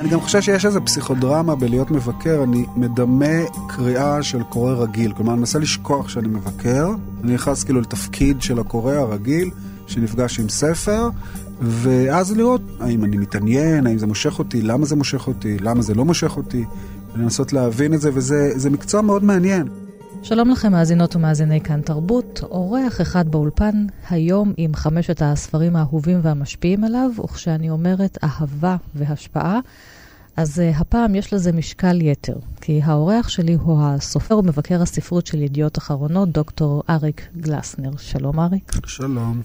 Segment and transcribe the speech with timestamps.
[0.00, 5.12] אני גם חושב שיש איזה פסיכודרמה בלהיות מבקר, אני מדמה קריאה של קורא רגיל.
[5.12, 6.90] כלומר, אני מנסה לשכוח שאני מבקר,
[7.24, 9.50] אני נכנס כאילו לתפקיד של הקורא הרגיל,
[9.86, 11.08] שנפגש עם ספר,
[11.60, 15.94] ואז לראות האם אני מתעניין, האם זה מושך אותי, למה זה מושך אותי, למה זה
[15.94, 16.64] לא מושך אותי,
[17.14, 19.68] ולנסות להבין את זה, וזה מקצוע מאוד מעניין.
[20.22, 22.40] שלום לכם, מאזינות ומאזיני כאן תרבות.
[22.42, 29.60] אורח אחד באולפן, היום עם חמשת הספרים האהובים והמשפיעים עליו, וכשאני אומרת אהבה והשפעה,
[30.36, 35.42] אז uh, הפעם יש לזה משקל יתר, כי האורח שלי הוא הסופר ומבקר הספרות של
[35.42, 37.96] ידיעות אחרונות, דוקטור אריק גלסנר.
[37.96, 38.72] שלום אריק.
[38.86, 39.42] שלום.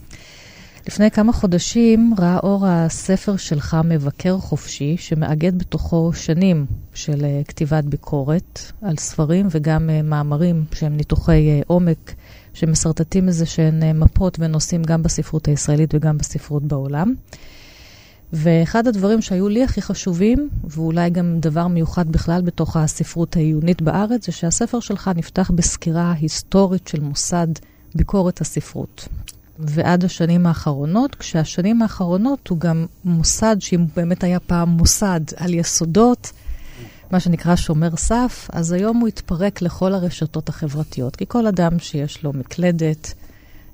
[0.88, 7.83] לפני כמה חודשים ראה אור הספר שלך, מבקר חופשי, שמאגד בתוכו שנים של uh, כתיבת
[7.83, 12.13] ביקורת על ספרים וגם uh, מאמרים שהם ניתוחי uh, עומק,
[12.53, 17.13] שמסרטטים איזה שהן מפות ונושאים גם בספרות הישראלית וגם בספרות בעולם.
[18.33, 24.25] ואחד הדברים שהיו לי הכי חשובים, ואולי גם דבר מיוחד בכלל בתוך הספרות העיונית בארץ,
[24.25, 27.47] זה שהספר שלך נפתח בסקירה היסטורית של מוסד
[27.95, 29.08] ביקורת הספרות.
[29.59, 36.31] ועד השנים האחרונות, כשהשנים האחרונות הוא גם מוסד שאם באמת היה פעם מוסד על יסודות,
[37.12, 41.16] מה שנקרא שומר סף, אז היום הוא התפרק לכל הרשתות החברתיות.
[41.16, 43.14] כי כל אדם שיש לו מקלדת,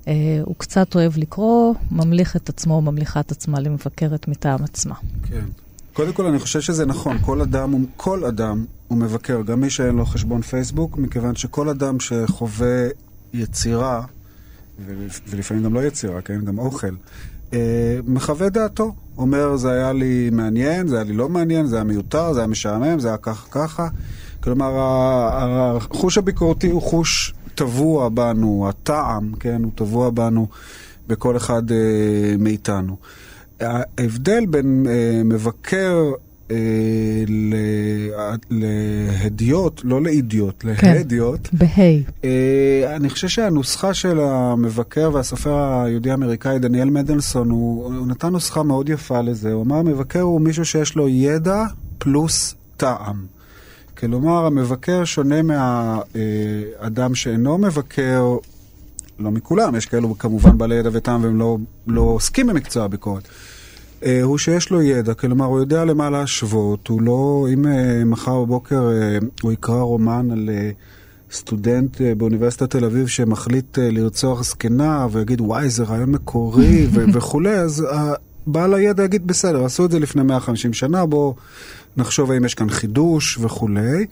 [0.08, 0.12] אה,
[0.44, 4.94] הוא קצת אוהב לקרוא, ממליך את עצמו או ממליכה את עצמה למבקרת מטעם עצמה.
[5.24, 5.44] כן.
[5.92, 7.18] קודם כל, אני חושב שזה נכון.
[7.20, 12.00] כל אדם, כל אדם הוא מבקר, גם מי שאין לו חשבון פייסבוק, מכיוון שכל אדם
[12.00, 12.86] שחווה
[13.34, 14.02] יצירה,
[15.28, 16.44] ולפעמים גם לא יצירה, כן?
[16.44, 16.94] גם אוכל,
[17.52, 18.94] אה, מחווה דעתו.
[19.18, 22.46] אומר, זה היה לי מעניין, זה היה לי לא מעניין, זה היה מיותר, זה היה
[22.46, 23.88] משעמם, זה היה ככה ככה.
[24.40, 30.46] כלומר, החוש הביקורתי הוא חוש טבוע בנו, הטעם, כן, הוא טבוע בנו
[31.08, 31.76] בכל אחד אה,
[32.38, 32.96] מאיתנו.
[33.60, 36.12] ההבדל בין אה, מבקר
[38.50, 41.48] להדיוט, לא לאידיוט, כן, להדיוט.
[41.52, 41.80] בה"א.
[42.24, 49.20] אה, אני חושב שהנוסחה של המבקר והסופר היהודי-אמריקאי דניאל מדלסון, הוא, נתן נוסחה מאוד יפה
[49.20, 49.52] לזה.
[49.52, 51.64] הוא אמר, מבקר הוא מישהו שיש לו ידע
[51.98, 53.26] פלוס טעם.
[53.98, 58.36] כלומר, המבקר שונה מהאדם שאינו מבקר,
[59.18, 63.28] לא מכולם, יש כאלו כמובן בעלי ידע וטעם והם לא, לא עוסקים במקצוע הביקורת.
[64.04, 68.44] אה, הוא שיש לו ידע, כלומר הוא יודע למה להשוות, הוא לא, אם אה, מחר
[68.44, 70.50] בבוקר אה, הוא יקרא רומן על
[71.32, 77.86] סטודנט באוניברסיטת תל אביב שמחליט לרצוח זקנה ויגיד וואי זה רעיון מקורי וכולי, אז
[78.46, 81.34] בעל הידע יגיד בסדר, עשו את זה לפני 150 שנה, בואו
[81.96, 84.06] נחשוב האם יש כאן חידוש וכולי.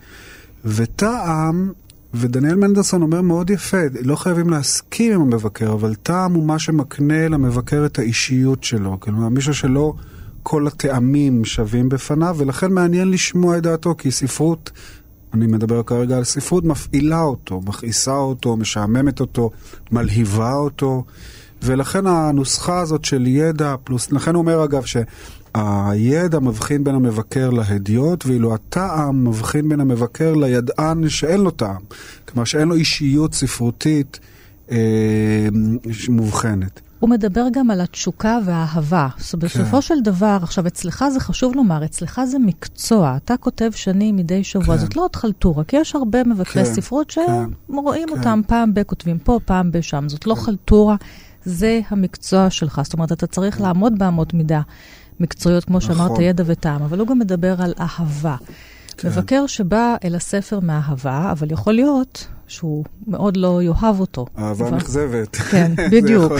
[0.64, 1.72] וטעם,
[2.14, 7.28] ודניאל מנדלסון אומר מאוד יפה, לא חייבים להסכים עם המבקר, אבל טעם הוא מה שמקנה
[7.28, 9.00] למבקר את האישיות שלו.
[9.00, 9.94] כלומר, מישהו שלא
[10.42, 14.70] כל הטעמים שווים בפניו, ולכן מעניין לשמוע את דעתו, כי ספרות,
[15.34, 19.50] אני מדבר כרגע על ספרות, מפעילה אותו, מכעיסה אותו, משעממת אותו,
[19.92, 21.04] מלהיבה אותו.
[21.62, 28.26] ולכן הנוסחה הזאת של ידע פלוס, לכן הוא אומר אגב שהידע מבחין בין המבקר להדיוט,
[28.26, 31.82] ואילו הטעם מבחין בין המבקר לידען שאין לו טעם.
[32.28, 34.18] כלומר שאין לו אישיות ספרותית
[34.70, 35.48] אה,
[36.08, 36.80] מובחנת.
[37.00, 39.08] הוא מדבר גם על התשוקה והאהבה.
[39.34, 39.62] אומרת, כן.
[39.62, 43.16] בסופו של דבר, עכשיו, אצלך זה חשוב לומר, אצלך זה מקצוע.
[43.16, 44.80] אתה כותב שנים מדי שבוע, כן.
[44.80, 48.18] זאת לא עוד חלטורה, כי יש הרבה מבקרי כן, ספרות שרואים כן.
[48.18, 50.08] אותם פעם ב, כותבים פה, פעם בשם.
[50.08, 50.40] זאת לא כן.
[50.40, 50.96] חלטורה.
[51.44, 52.80] זה המקצוע שלך.
[52.84, 54.60] זאת אומרת, אתה צריך לעמוד באמות מידה
[55.20, 55.94] מקצועיות, כמו נכון.
[55.94, 58.36] שאמרת, ידע וטעם, אבל הוא גם מדבר על אהבה.
[58.96, 59.08] כן.
[59.08, 64.26] מבקר שבא אל הספר מאהבה, אבל יכול להיות שהוא מאוד לא יאהב אותו.
[64.38, 64.76] אהבה אבל...
[64.76, 65.36] נכזבת.
[65.36, 66.32] כן, בדיוק.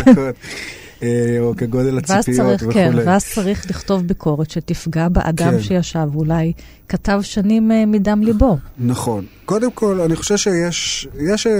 [1.02, 2.74] אה, או כגודל הציפיות וכולי.
[2.74, 5.62] כן, ואז צריך לכתוב ביקורת שתפגע באדם כן.
[5.62, 6.52] שישב, ואולי
[6.88, 8.56] כתב שנים אה, מדם ליבו.
[8.78, 9.24] נכון.
[9.44, 11.52] קודם כל, אני חושב שיש יש אה,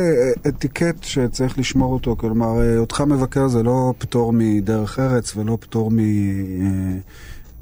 [0.48, 2.16] אתיקט שצריך לשמור אותו.
[2.16, 5.98] כלומר, אותך מבקר זה לא פטור מדרך ארץ ולא פטור מ...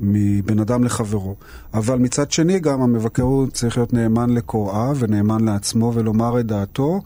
[0.01, 1.35] מבן אדם לחברו.
[1.75, 7.01] אבל מצד שני גם המבקר הוא צריך להיות נאמן לקוראיו ונאמן לעצמו ולומר את דעתו.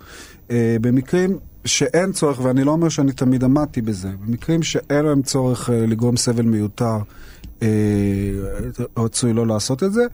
[0.80, 5.86] במקרים שאין צורך, ואני לא אומר שאני תמיד עמדתי בזה, במקרים שאין להם צורך אה,
[5.86, 6.98] לגרום סבל מיותר,
[7.62, 7.68] אה,
[8.96, 10.06] רצוי לא לעשות את זה.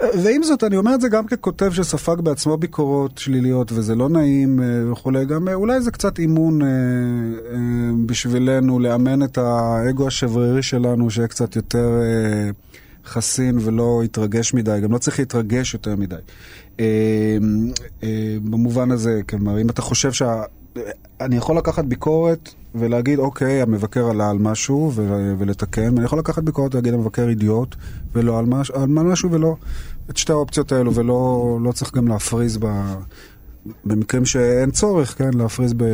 [0.00, 4.62] ועם זאת, אני אומר את זה גם ככותב שספג בעצמו ביקורות שליליות, וזה לא נעים
[4.62, 6.68] אה, וכולי, גם אה, אולי זה קצת אימון אה,
[8.06, 12.00] בשבילנו, לאמן את האגו השברירי שלנו, שיהיה קצת יותר
[13.06, 16.16] חסין ולא יתרגש מדי, גם לא צריך להתרגש יותר מדי.
[18.44, 20.42] במובן הזה, כלומר, אם אתה חושב שה...
[21.20, 26.42] אני יכול לקחת ביקורת ולהגיד, אוקיי, המבקר עלה על משהו ו- ולתקן, ואני יכול לקחת
[26.42, 27.76] ביקורת ולהגיד, המבקר אידיוט,
[28.14, 29.56] ולא על, מש- על משהו, ולא,
[30.10, 32.94] את שתי האופציות האלו, ולא לא צריך גם להפריז ב...
[33.84, 35.84] במקרים שאין צורך, כן, להפריז ב...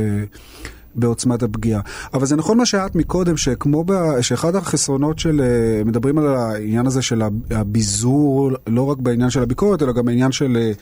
[0.94, 1.80] בעוצמת הפגיעה.
[2.14, 4.20] אבל זה נכון מה שאת מקודם, שכמו ב...
[4.20, 9.82] שאחד החסרונות של, אה, מדברים על העניין הזה של הביזור, לא רק בעניין של הביקורת,
[9.82, 10.72] אלא גם בעניין של אה,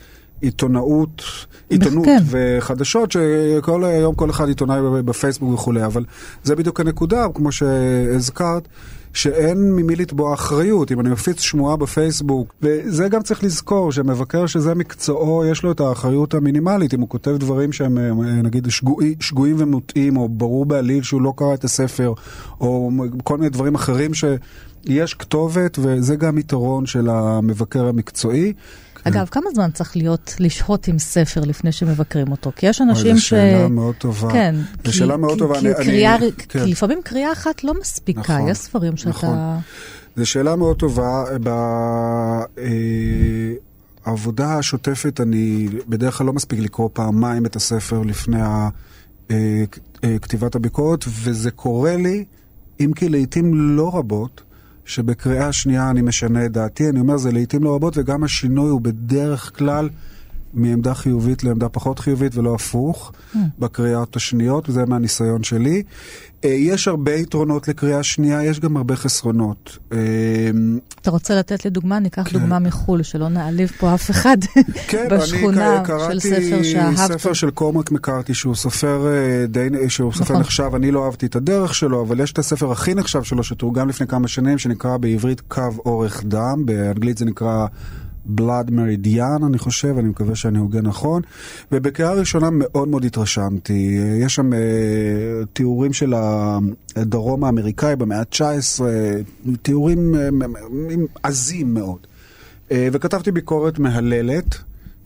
[0.43, 1.23] עיתונאות,
[1.69, 2.23] עיתונות כן.
[2.25, 6.05] וחדשות, שכל היום כל אחד עיתונאי בפייסבוק וכולי, אבל
[6.43, 8.67] זה בדיוק הנקודה, כמו שהזכרת.
[9.15, 14.75] שאין ממי לתבוע אחריות, אם אני מפיץ שמועה בפייסבוק, וזה גם צריך לזכור, שמבקר שזה
[14.75, 17.97] מקצועו, יש לו את האחריות המינימלית, אם הוא כותב דברים שהם
[18.43, 22.13] נגיד שגוי, שגויים ומוטעים, או ברור בעליל שהוא לא קרא את הספר,
[22.61, 22.91] או
[23.23, 28.53] כל מיני דברים אחרים שיש כתובת, וזה גם יתרון של המבקר המקצועי.
[29.03, 32.51] אגב, כמה זמן צריך להיות לשהות עם ספר לפני שמבקרים אותו?
[32.55, 33.33] כי יש אנשים ש...
[33.33, 34.31] זו שאלה מאוד טובה.
[34.31, 34.55] כן.
[34.85, 35.59] זו שאלה מאוד טובה.
[35.59, 36.65] כי, אני, קריאה, אני, כי כן.
[36.65, 39.09] לפעמים קריאה אחת לא מספיקה, נכון, יש ספרים שאתה...
[39.09, 39.37] נכון.
[40.15, 41.23] זו שאלה מאוד טובה.
[44.05, 48.41] בעבודה אה, השוטפת אני בדרך כלל לא מספיק לקרוא פעמיים את הספר לפני.
[49.31, 49.63] אה,
[50.03, 52.25] אה, כתיבת הביקורת, וזה קורה לי,
[52.79, 54.41] אם כי לעיתים לא רבות,
[54.85, 56.89] שבקריאה שנייה אני משנה את דעתי.
[56.89, 59.89] אני אומר, זה לעיתים לא רבות, וגם השינוי הוא בדרך כלל
[60.53, 63.37] מעמדה חיובית לעמדה פחות חיובית, ולא הפוך, mm.
[63.59, 65.83] בקריאות השניות, וזה מהניסיון שלי.
[66.45, 69.77] אה, יש הרבה יתרונות לקריאה שנייה, יש גם הרבה חסרונות.
[69.91, 69.97] אה,
[71.01, 71.99] אתה רוצה לתת לי דוגמה?
[71.99, 72.39] ניקח כן.
[72.39, 74.37] דוגמה מחו"ל, שלא נעליב פה אף אחד
[74.87, 76.97] כן, בשכונה של ספר שאהבת.
[76.97, 80.41] כן, אני ספר של קורמק מקארתי, שהוא סופר אה, די, שהוא סופר נכון.
[80.41, 83.89] נחשב, אני לא אהבתי את הדרך שלו, אבל יש את הספר הכי נחשב שלו, שתורגם
[83.89, 87.67] לפני כמה שנים, שנקרא בעברית קו אורך דם, באנגלית זה נקרא...
[88.25, 91.21] בלאד מרידיאן, אני חושב, אני מקווה שאני הוגה נכון.
[91.71, 93.99] ובקריאה ראשונה מאוד מאוד התרשמתי.
[94.21, 94.55] יש שם uh,
[95.53, 96.13] תיאורים של
[96.95, 98.81] הדרום האמריקאי במאה ה-19,
[99.61, 100.47] תיאורים uh,
[101.23, 101.99] עזים מאוד.
[102.69, 104.55] Uh, וכתבתי ביקורת מהללת.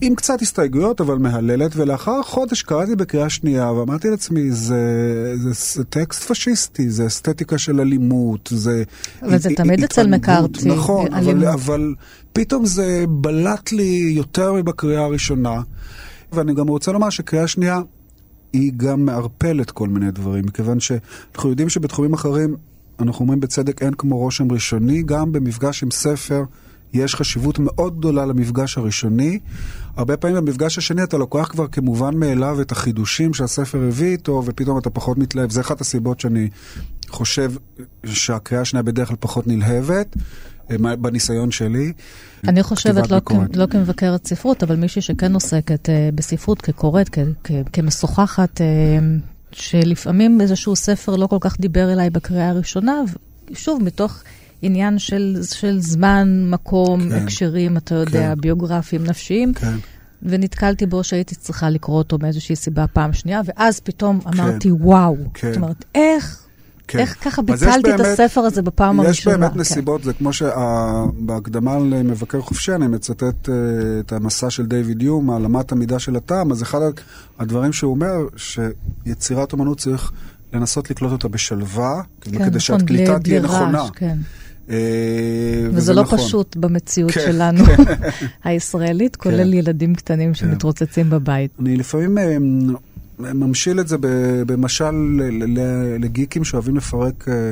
[0.01, 5.83] עם קצת הסתייגויות, אבל מהללת, ולאחר חודש קראתי בקריאה שנייה, ואמרתי לעצמי, זה, זה, זה
[5.83, 8.83] טקסט פשיסטי, זה אסתטיקה של אלימות, זה...
[9.21, 10.67] אבל זה תמיד אצל מקארתי.
[10.67, 11.95] נכון, אבל, אבל
[12.33, 15.61] פתאום זה בלט לי יותר מבקריאה הראשונה,
[16.31, 17.81] ואני גם רוצה לומר שקריאה שנייה
[18.53, 22.55] היא גם מערפלת כל מיני דברים, מכיוון שאנחנו יודעים שבתחומים אחרים,
[22.99, 26.43] אנחנו אומרים בצדק, אין כמו רושם ראשוני, גם במפגש עם ספר.
[26.93, 29.39] יש חשיבות מאוד גדולה למפגש הראשוני.
[29.95, 34.77] הרבה פעמים במפגש השני אתה לוקח כבר כמובן מאליו את החידושים שהספר הביא איתו, ופתאום
[34.77, 35.51] אתה פחות מתלהב.
[35.51, 36.49] זה אחת הסיבות שאני
[37.09, 37.51] חושב
[38.05, 40.15] שהקריאה השנייה בדרך כלל פחות נלהבת.
[40.71, 41.93] אה, בניסיון שלי.
[42.47, 47.19] אני חושבת, לא, כ, לא כמבקרת ספרות, אבל מישהי שכן עוסקת uh, בספרות, כקוראת, כ,
[47.43, 48.63] כ, כמשוחחת, uh,
[49.51, 53.01] שלפעמים איזשהו ספר לא כל כך דיבר אליי בקריאה הראשונה,
[53.53, 54.23] שוב, מתוך
[54.61, 58.41] עניין של, של זמן, מקום, כן, הקשרים, אתה יודע, כן.
[58.41, 59.53] ביוגרפיים, נפשיים.
[59.53, 59.75] כן.
[60.21, 65.15] ונתקלתי בו שהייתי צריכה לקרוא אותו מאיזושהי סיבה פעם שנייה, ואז פתאום כן, אמרתי, וואו.
[65.33, 65.47] כן.
[65.47, 66.47] זאת אומרת, איך,
[66.87, 66.99] כן.
[66.99, 69.35] איך ככה ביטלתי את הספר הזה בפעם יש הראשונה?
[69.35, 69.59] יש באמת כן.
[69.59, 73.51] נסיבות, זה כמו שבהקדמה למבקר חופשי אני מצטט uh,
[73.99, 76.79] את המסע של דיוויד יום, העלמת המידה של הטעם, אז אחד
[77.39, 80.11] הדברים שהוא אומר, שיצירת אמנות צריך
[80.53, 83.83] לנסות לקלוט אותה בשלווה, כן, כדי נכון, שהקליטה תהיה נכונה.
[83.95, 84.17] כן.
[84.69, 84.75] אה,
[85.71, 86.19] וזה לא נכון.
[86.19, 87.93] פשוט במציאות כן, שלנו, כן.
[88.43, 89.53] הישראלית, כולל כן.
[89.53, 91.51] ילדים קטנים שמתרוצצים בבית.
[91.59, 92.37] אני לפעמים אה,
[93.19, 93.97] ממשיל את זה
[94.47, 95.21] במשל
[95.99, 97.51] לגיקים שאוהבים לפרק אה,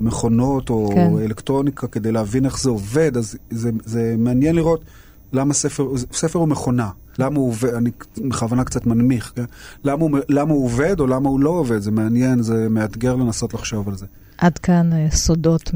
[0.00, 1.10] מכונות או כן.
[1.24, 4.84] אלקטרוניקה כדי להבין איך זה עובד, אז זה, זה מעניין לראות
[5.32, 6.90] למה ספר, ספר הוא מכונה.
[7.18, 7.90] למה הוא עובד, אני
[8.28, 9.44] בכוונה קצת מנמיך, כן?
[9.84, 13.54] למה הוא, למה הוא עובד או למה הוא לא עובד, זה מעניין, זה מאתגר לנסות
[13.54, 14.06] לחשוב על זה.
[14.38, 15.70] עד כאן אה, סודות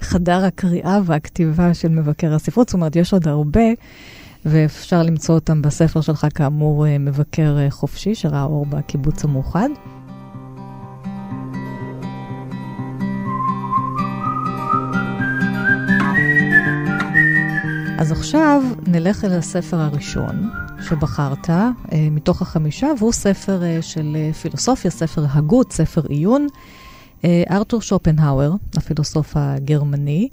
[0.00, 2.68] מחדר הקריאה והכתיבה של מבקר הספרות.
[2.68, 3.64] זאת אומרת, יש עוד הרבה,
[4.44, 9.68] ואפשר למצוא אותם בספר שלך, כאמור, אה, מבקר אה, חופשי, שראה אור בקיבוץ המאוחד.
[17.98, 21.66] אז עכשיו נלך אל הספר הראשון שבחרת, אה,
[22.10, 26.46] מתוך החמישה, והוא ספר אה, של פילוסופיה, ספר הגות, ספר עיון.
[27.50, 30.28] ארתור שופנהאואר, הפילוסוף הגרמני,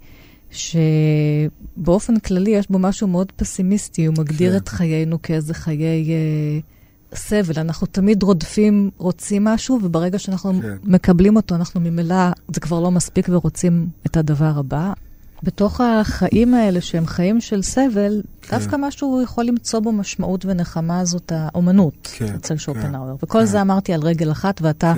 [0.51, 4.57] שבאופן כללי יש בו משהו מאוד פסימיסטי, הוא מגדיר כן.
[4.57, 6.59] את חיינו כאיזה חיי אה,
[7.15, 7.59] סבל.
[7.61, 10.77] אנחנו תמיד רודפים, רוצים משהו, וברגע שאנחנו כן.
[10.83, 12.15] מקבלים אותו, אנחנו ממילא,
[12.53, 14.93] זה כבר לא מספיק ורוצים את הדבר הבא.
[15.43, 18.57] בתוך החיים האלה, שהם חיים של סבל, כן.
[18.57, 23.17] דווקא משהו יכול למצוא בו משמעות ונחמה זאת האומנות כן, אצל שופנאוור.
[23.17, 23.45] כן, וכל כן.
[23.45, 24.93] זה אמרתי על רגל אחת, ואתה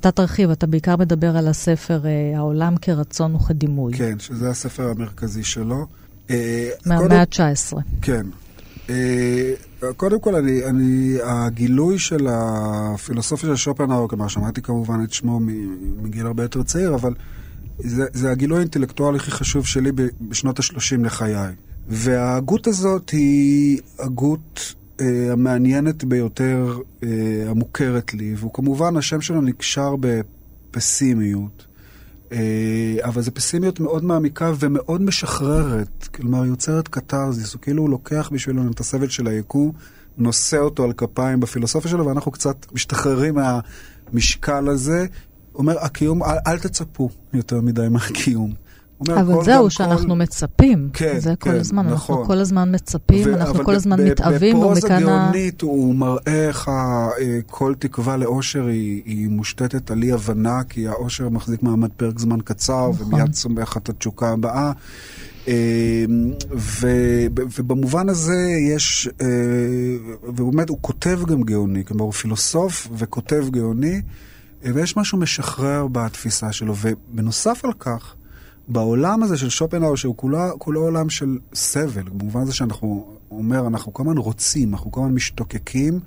[0.00, 0.10] כן.
[0.10, 3.92] תרחיב, אתה בעיקר מדבר על הספר uh, העולם כרצון וכדימוי.
[3.94, 5.86] כן, שזה הספר המרכזי שלו.
[6.30, 7.76] אה, מהמאה ה-19.
[8.02, 8.26] כן.
[8.86, 8.90] Uh,
[9.96, 15.40] קודם כל, אני, אני, הגילוי של הפילוסופיה של שופנאוור, כלומר, שמעתי כמובן את שמו
[16.02, 17.12] מגיל הרבה יותר צעיר, אבל...
[17.84, 21.54] זה, זה הגילוי האינטלקטואלי הכי חשוב שלי בשנות ה-30 לחיי.
[21.88, 27.08] וההגות הזאת היא הגות אה, המעניינת ביותר אה,
[27.48, 31.66] המוכרת לי, והוא כמובן, השם שלו נקשר בפסימיות.
[32.32, 36.08] אה, אבל זו פסימיות מאוד מעמיקה ומאוד משחררת.
[36.14, 39.72] כלומר, יוצרת קתרזיס, הוא כאילו לוקח בשבילנו את הסבל של היקום,
[40.18, 45.06] נושא אותו על כפיים בפילוסופיה שלו, ואנחנו קצת משתחררים מהמשקל הזה,
[45.54, 48.52] אומר, הקיום, אל, אל תצפו יותר מדי מהקיום.
[49.00, 50.14] אומר, אבל זהו, שאנחנו כל...
[50.14, 50.90] מצפים.
[50.92, 52.16] כן, זה כן, כל הזמן, נכון.
[52.16, 53.34] אנחנו כל הזמן מצפים, ו...
[53.34, 54.74] אנחנו כל הזמן מתאווים, ומכאן...
[54.74, 60.64] בפרוזה גאונית הוא מראה איך אה, כל תקווה לאושר היא, היא מושתתת על אי הבנה,
[60.68, 63.14] כי האושר מחזיק מעמד פרק זמן קצר, נכון.
[63.14, 64.72] ומיד צומחת התשוקה הבאה.
[65.48, 66.04] אה,
[66.56, 66.88] ו,
[67.58, 69.26] ובמובן הזה יש, אה,
[70.24, 74.00] ובאמת הוא כותב גם גאוני, כלומר הוא פילוסוף וכותב גאוני.
[74.62, 76.74] ויש משהו משחרר בתפיסה שלו.
[76.80, 78.14] ובנוסף על כך,
[78.68, 83.66] בעולם הזה של שופנהאואר, שהוא כולו, כולו עולם של סבל, במובן הזה שאנחנו, הוא אומר,
[83.66, 86.00] אנחנו כל הזמן רוצים, אנחנו כל הזמן משתוקקים,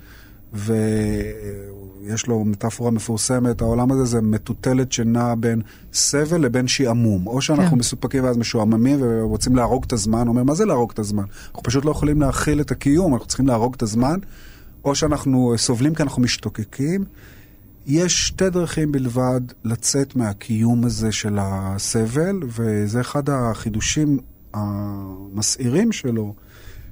[0.53, 5.62] ויש לו מטאפורה מפורסמת, העולם הזה זה מטוטלת שנעה בין
[5.93, 7.27] סבל לבין שעמום.
[7.27, 7.77] או שאנחנו כן.
[7.77, 11.24] מסופקים ואז משועממים ורוצים להרוג את הזמן, הוא אומר, מה זה להרוג את הזמן?
[11.48, 14.19] אנחנו פשוט לא יכולים להכיל את הקיום, אנחנו צריכים להרוג את הזמן,
[14.86, 17.05] או שאנחנו סובלים כי אנחנו משתוקקים.
[17.85, 24.19] יש שתי דרכים בלבד לצאת מהקיום הזה של הסבל, וזה אחד החידושים
[24.53, 26.33] המסעירים שלו,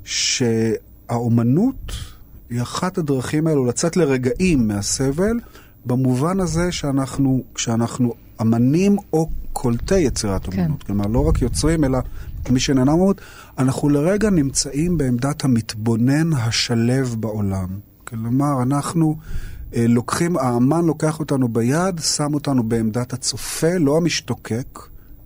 [0.03, 1.91] שהאומנות
[2.50, 5.39] היא אחת הדרכים האלו לצאת לרגעים מהסבל,
[5.86, 10.60] במובן הזה שאנחנו, כשאנחנו אמנים או קולטי יצירת כן.
[10.60, 10.88] אומנות, כן.
[10.88, 12.00] כלומר לא רק יוצרים אלא
[12.50, 13.21] מי שנהנה אומנות,
[13.57, 17.67] אנחנו לרגע נמצאים בעמדת המתבונן השלב בעולם.
[18.03, 19.17] כלומר, אנחנו
[19.75, 24.80] לוקחים, האמן לוקח אותנו ביד, שם אותנו בעמדת הצופה, לא המשתוקק,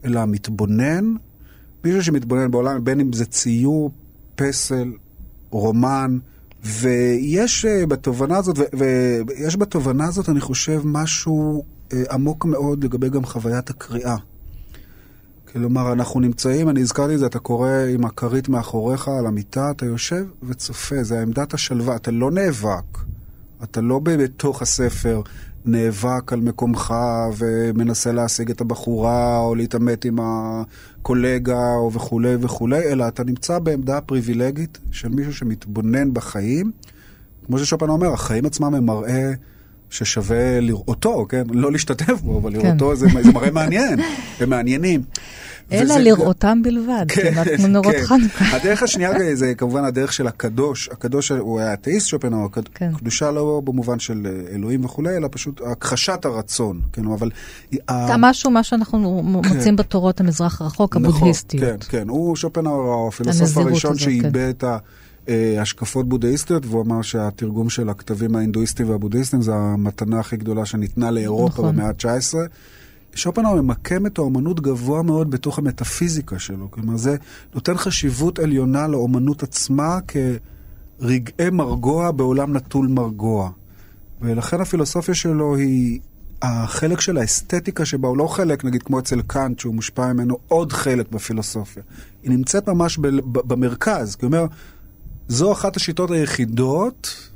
[0.05, 1.13] אלא המתבונן.
[1.83, 3.91] מישהו שמתבונן בעולם, בין אם זה ציור,
[4.35, 4.91] פסל,
[5.49, 6.17] רומן,
[6.63, 13.25] ויש אה, בתובנה הזאת, ויש בתובנה הזאת, אני חושב, משהו אה, עמוק מאוד לגבי גם
[13.25, 14.15] חוויית הקריאה.
[15.53, 19.85] כלומר, אנחנו נמצאים, אני הזכרתי את זה, אתה קורא עם הכרית מאחוריך על המיטה, אתה
[19.85, 22.97] יושב וצופה, זה עמדת השלווה, אתה לא נאבק.
[23.71, 25.21] אתה לא בתוך הספר
[25.65, 26.93] נאבק על מקומך
[27.37, 34.01] ומנסה להשיג את הבחורה או להתעמת עם הקולגה או וכולי וכולי, אלא אתה נמצא בעמדה
[34.01, 36.71] פריבילגית של מישהו שמתבונן בחיים.
[37.45, 39.31] כמו ששופן אומר, החיים עצמם הם מראה
[39.89, 41.43] ששווה לראותו, כן?
[41.51, 42.67] לא להשתתף בו, אבל כן.
[42.67, 43.99] לראותו זה, זה מראה מעניין,
[44.39, 45.03] הם מעניינים.
[45.71, 45.97] אלא.
[45.97, 48.05] לראותם בלבד, כן, כמעט כמו נרות כן.
[48.05, 48.45] חנוכה.
[48.57, 50.89] הדרך השנייה זה כמובן הדרך של הקדוש.
[50.91, 52.91] הקדוש הוא היה אתאיסט שופנאו, כן.
[52.97, 56.81] קדושה לא במובן של אה, אלוהים וכולי, אלא פשוט הכחשת הרצון.
[56.93, 57.31] כן, אבל...
[58.19, 59.53] משהו, מה שאנחנו כן.
[59.53, 61.83] מוצאים בתורות המזרח הרחוק, נכון, הבודהיסטיות.
[61.83, 62.09] כן, כן.
[62.09, 64.77] הוא שופנאו, הפילוסוף הראשון שעיבד את ה...
[65.29, 71.11] אה, השקפות בודהיסטיות, והוא אמר שהתרגום של הכתבים ההינדואיסטיים והבודהיסטיים זה המתנה הכי גדולה שניתנה
[71.11, 71.75] לאירופה נכון.
[71.75, 72.35] במאה ה-19.
[73.15, 76.71] שופנהאואר ממקם את האומנות גבוה מאוד בתוך המטאפיזיקה שלו.
[76.71, 77.15] כלומר, זה
[77.55, 83.51] נותן חשיבות עליונה לאומנות עצמה כרגעי מרגוע בעולם נטול מרגוע.
[84.21, 85.99] ולכן הפילוסופיה שלו היא
[86.41, 90.73] החלק של האסתטיקה שבה הוא לא חלק, נגיד כמו אצל קאנט, שהוא מושפע ממנו עוד
[90.73, 91.83] חלק בפילוסופיה.
[92.23, 94.15] היא נמצאת ממש ב- ב- במרכז.
[94.15, 94.45] כי הוא אומר,
[95.27, 97.29] זו אחת השיטות היחידות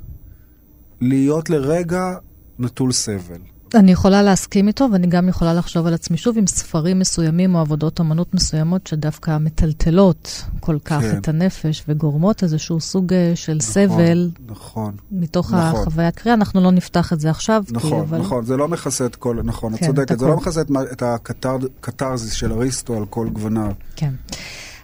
[1.02, 2.16] להיות לרגע
[2.60, 3.42] נטול סבל.
[3.76, 7.60] אני יכולה להסכים איתו, ואני גם יכולה לחשוב על עצמי שוב עם ספרים מסוימים או
[7.60, 11.18] עבודות אמנות מסוימות שדווקא מטלטלות כל כך כן.
[11.18, 14.30] את הנפש וגורמות איזשהו סוג אה, של נכון, סבל.
[14.48, 14.94] נכון.
[15.12, 15.82] מתוך נכון.
[15.82, 16.36] החוויה הקריאה.
[16.36, 17.64] אנחנו לא נפתח את זה עכשיו.
[17.72, 18.18] נכון, כי, אבל...
[18.18, 21.04] נכון, זה לא מכסה את כל, נכון, כן, את צודקת, זה לא מכסה את, את
[21.04, 23.72] הקתרזיס של אריסטו על כל גווניו.
[23.96, 24.14] כן.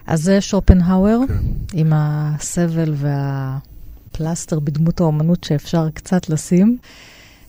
[0.06, 1.34] אז זה שופנהאואר, כן.
[1.72, 6.78] עם הסבל והפלסטר בדמות האומנות שאפשר קצת לשים.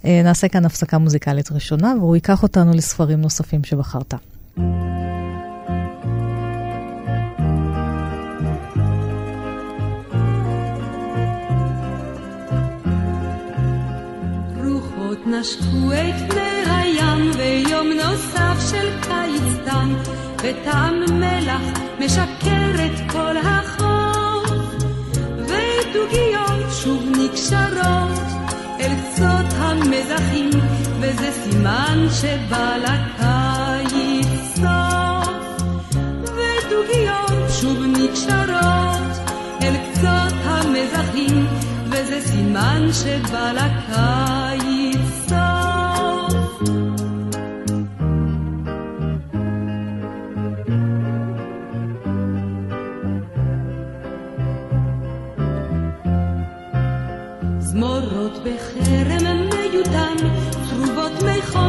[0.06, 4.14] אה, נעשה כאן הפסקה מוזיקלית ראשונה, והוא ייקח אותנו לספרים נוספים שבחרת.
[15.30, 19.94] נשקו את פני הים ויום נוסף של קיץ תם
[20.44, 21.62] וטעם מלח
[22.00, 24.52] משקר את כל החוף
[25.38, 28.37] ודוגיות שוב נקשרות
[28.80, 30.50] אל קצות המזחים
[31.00, 39.32] וזה סימן שבא לקיץ סוף ודוגיות שוב נקשרות
[39.62, 41.48] אל קצות המזחים
[41.90, 45.18] וזה סימן שבא לקיץ
[58.48, 58.67] בחרם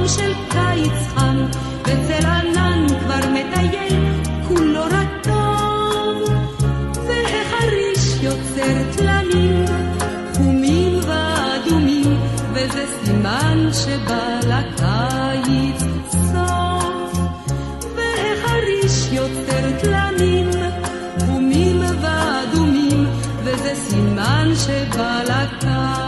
[0.08, 1.46] של קיץ חם,
[1.82, 4.12] בצל ענן כבר מטייל,
[4.48, 6.34] כולו רטוב,
[7.06, 9.64] והחריש יוצר תלמים,
[10.34, 12.20] חומים ואדומים,
[12.52, 17.18] וזה סימן שבא לקיץ סוף.
[17.96, 20.50] והחריש יוצר תלמים,
[21.26, 23.06] חומים ואדומים,
[23.44, 26.07] וזה סימן שבא לקיץ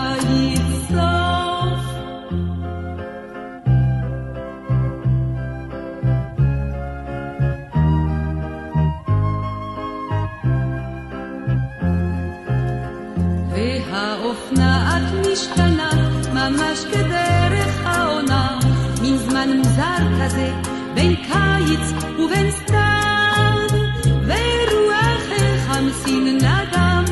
[20.30, 20.52] כזה
[20.94, 23.78] בין קיץ ובין סתיו,
[24.26, 27.04] ורוח החמסין נדם,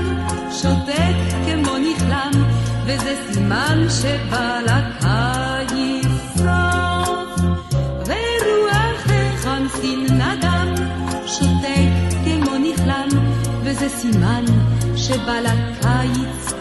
[0.53, 2.31] שותק כמו נכלם,
[2.87, 6.07] וזה סימן שבא לקיץ
[6.37, 7.41] סוף.
[8.07, 10.75] ורוח החמסין נדם,
[11.27, 13.09] שותק כמו נכלם,
[13.65, 14.45] וזה סימן
[14.97, 16.53] שבא לקיץ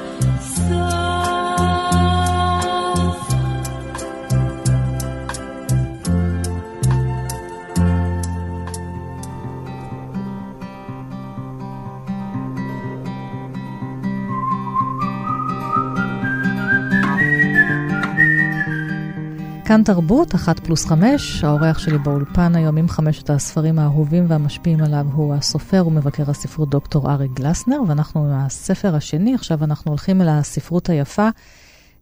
[19.67, 25.05] כאן תרבות, אחת פלוס חמש, האורח שלי באולפן היום עם חמשת הספרים האהובים והמשפיעים עליו
[25.13, 30.29] הוא הסופר ומבקר הספרות דוקטור אריק גלסנר, ואנחנו עם הספר השני, עכשיו אנחנו הולכים אל
[30.29, 31.29] הספרות היפה,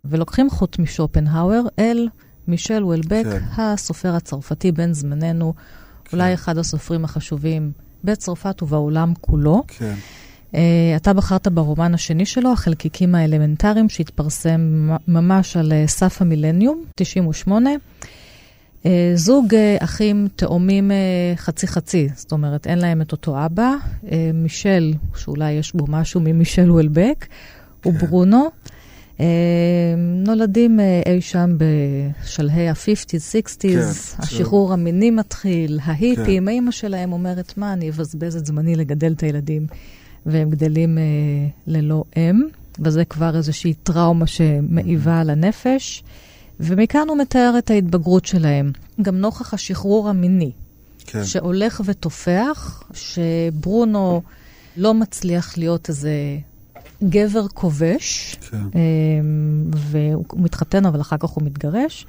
[0.05, 2.07] ולוקחים חוט משופנהאואר אל
[2.47, 3.61] מישל וולבק, כן.
[3.61, 5.53] הסופר הצרפתי בן זמננו,
[6.05, 6.17] כן.
[6.17, 7.71] אולי אחד הסופרים החשובים
[8.03, 9.63] בצרפת ובעולם כולו.
[9.67, 9.95] כן.
[10.55, 10.57] Uh,
[10.95, 17.69] אתה בחרת ברומן השני שלו, החלקיקים האלמנטריים, שהתפרסם ממש על uh, סף המילניום, 98.
[17.69, 18.05] Uh,
[18.85, 20.91] אה, זוג אחים תאומים
[21.35, 23.75] חצי-חצי, זאת אומרת, אין להם את אותו אבא.
[24.33, 27.25] מישל, שאולי יש בו משהו ממישל וולבק,
[27.81, 27.89] כן.
[27.89, 28.49] וברונו.
[29.97, 33.79] נולדים אי שם בשלהי ה-50's, 60's, כן,
[34.19, 36.47] השחרור המיני מתחיל, ההיפים, כן.
[36.47, 39.67] אימא שלהם אומרת, מה, אני אבזבז את זמני לגדל את הילדים.
[40.25, 41.03] והם גדלים אה,
[41.67, 42.41] ללא אם,
[42.79, 46.03] וזה כבר איזושהי טראומה שמעיבה על הנפש.
[46.59, 50.51] ומכאן הוא מתאר את ההתבגרות שלהם, גם נוכח השחרור המיני,
[51.05, 51.23] כן.
[51.25, 54.21] שהולך ותופח, שברונו
[54.77, 56.11] לא מצליח להיות איזה
[57.03, 58.57] גבר כובש, כן.
[58.57, 58.81] אה,
[59.75, 62.05] והוא מתחתן, אבל אחר כך הוא מתגרש.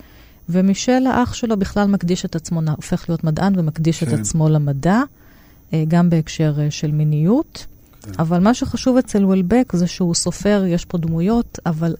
[0.49, 4.15] ומישל, האח שלו, בכלל מקדיש את עצמו, הופך להיות מדען ומקדיש כן.
[4.15, 5.01] את עצמו למדע,
[5.73, 7.67] אה, גם בהקשר אה, של מיניות.
[8.07, 8.13] כן.
[8.19, 11.95] אבל מה שחשוב אצל וולבק זה שהוא סופר, יש פה דמויות, אבל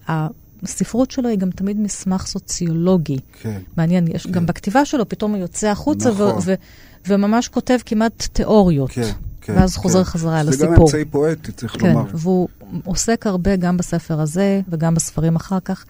[0.63, 3.19] הספרות שלו היא גם תמיד מסמך סוציולוגי.
[3.41, 3.59] כן.
[3.77, 4.31] מעניין, יש, כן.
[4.31, 6.25] גם בכתיבה שלו פתאום הוא יוצא החוצה נכון.
[6.25, 6.53] ו- ו-
[7.07, 8.89] וממש כותב כמעט תיאוריות.
[8.91, 9.11] כן.
[9.41, 9.81] כן, ואז כן.
[9.81, 10.67] חוזר חזרה אל הסיפור.
[10.67, 12.05] זה גם אמצעי פואטי, צריך כן, לומר.
[12.13, 12.47] והוא
[12.85, 15.85] עוסק הרבה גם בספר הזה וגם בספרים אחר כך.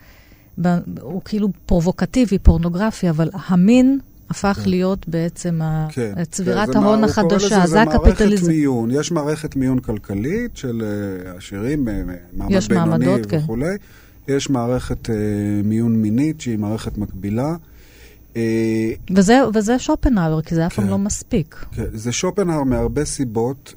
[1.02, 4.00] הוא כאילו פרובוקטיבי, פורנוגרפי, אבל המין
[4.30, 4.70] הפך כן.
[4.70, 5.60] להיות בעצם
[5.90, 6.14] כן.
[6.32, 8.18] צבירת כן, ההון החדשה, זה הקפיטליזם.
[8.18, 12.02] זה מערכת מיון, יש מערכת מיון כלכלית של uh, עשירים, אה,
[12.34, 13.66] מעמד בינוני וכולי.
[14.26, 14.34] כן.
[14.34, 15.12] יש מערכת uh,
[15.64, 17.56] מיון מינית שהיא מערכת מקבילה.
[19.16, 20.92] וזה, וזה שופנהאואר, כי זה אף פעם כן.
[20.92, 21.66] לא מספיק.
[21.72, 23.74] כן, זה שופנהאואר מהרבה סיבות.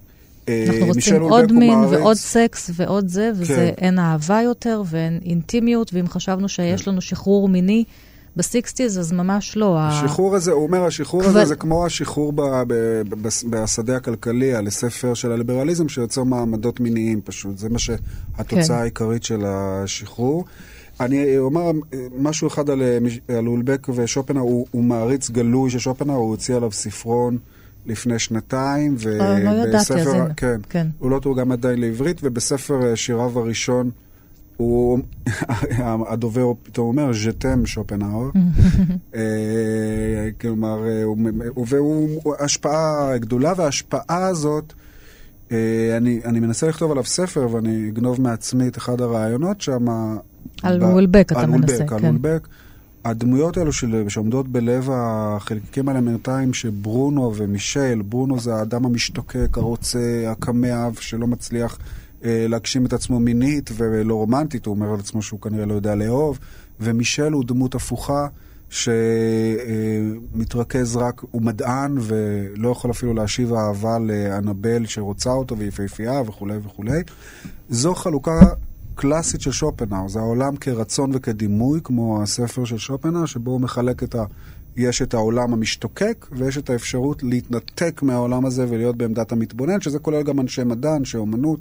[0.49, 1.91] אנחנו רוצים עוד מין מארץ.
[1.93, 3.85] ועוד סקס ועוד זה, וזה כן.
[3.85, 6.91] אין אהבה יותר ואין אינטימיות, ואם חשבנו שיש כן.
[6.91, 7.85] לנו שחרור מיני
[8.37, 9.79] בסיקסטיז, אז ממש לא.
[9.79, 11.31] השחרור הזה, הוא אומר, השחרור כבר...
[11.31, 12.75] הזה זה כמו השחרור ב, ב,
[13.09, 17.59] ב, בשדה הכלכלי, על הספר של הליברליזם, שיוצר מעמדות מיניים פשוט.
[17.59, 18.73] זה מה שהתוצאה כן.
[18.75, 20.45] העיקרית של השחרור.
[21.01, 21.71] אני אומר
[22.19, 22.83] משהו אחד על,
[23.29, 27.39] על אולבק ושופנר, הוא, הוא מעריץ גלוי של שופנר, הוא הוציא עליו ספרון.
[27.87, 29.93] לפני שנתיים, ובספר, לא ידעתי, אז
[30.37, 30.87] כן, כן.
[30.99, 33.91] הוא לא תורגם עדיין לעברית, ובספר שיריו הראשון
[34.61, 34.99] הוא,
[36.11, 38.31] הדובר פתאום אומר, ז'תם שופנהאואר.
[39.15, 40.83] אה, כלומר,
[41.67, 44.73] והוא השפעה גדולה, וההשפעה הזאת,
[45.53, 49.87] אה, אני, אני מנסה לכתוב עליו ספר, ואני אגנוב מעצמי את אחד הרעיונות שם.
[50.63, 51.95] על וולבק אתה מנסה, כן.
[51.95, 52.49] על וולבק.
[53.05, 60.89] הדמויות האלו של, שעומדות בלב החלקיקים האלמנטריים שברונו ומישל, ברונו זה האדם המשתוקק, הרוצה, הקמע,
[61.01, 65.67] שלא מצליח אה, להגשים את עצמו מינית ולא רומנטית, הוא אומר על עצמו שהוא כנראה
[65.67, 66.39] לא יודע לאהוב,
[66.81, 68.27] ומישל הוא דמות הפוכה.
[70.33, 77.01] שמתרכז רק, הוא מדען ולא יכול אפילו להשיב אהבה לאנבל שרוצה אותו ויפהפייה וכולי וכולי.
[77.71, 78.41] זו חלוקה
[78.95, 84.15] קלאסית של שופנהאור, זה העולם כרצון וכדימוי, כמו הספר של שופנהאור, שבו הוא מחלק את
[84.15, 84.25] ה...
[84.77, 90.23] יש את העולם המשתוקק, ויש את האפשרות להתנתק מהעולם הזה ולהיות בעמדת המתבונן, שזה כולל
[90.23, 91.61] גם אנשי מדע, אנשי אומנות.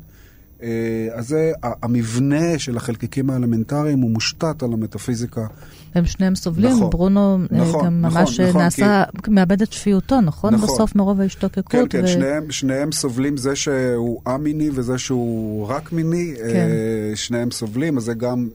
[0.63, 5.47] אה, אז זה, המבנה של החלקיקים האלמנטריים הוא מושתת על המטאפיזיקה.
[5.95, 9.31] הם שניהם סובלים, נכון, ברונו אה, נכון, גם נכון, ממש נכון, נעשה, כי...
[9.31, 10.53] מאבד את שפיותו, נכון?
[10.53, 10.69] נכון.
[10.69, 11.71] בסוף מרוב ההשתוקקות.
[11.71, 12.07] כן, כן, ו...
[12.07, 16.43] שניהם, שניהם סובלים, זה שהוא א-מיני וזה שהוא רק מיני, כן.
[16.43, 18.49] אה, שניהם סובלים, אז זה גם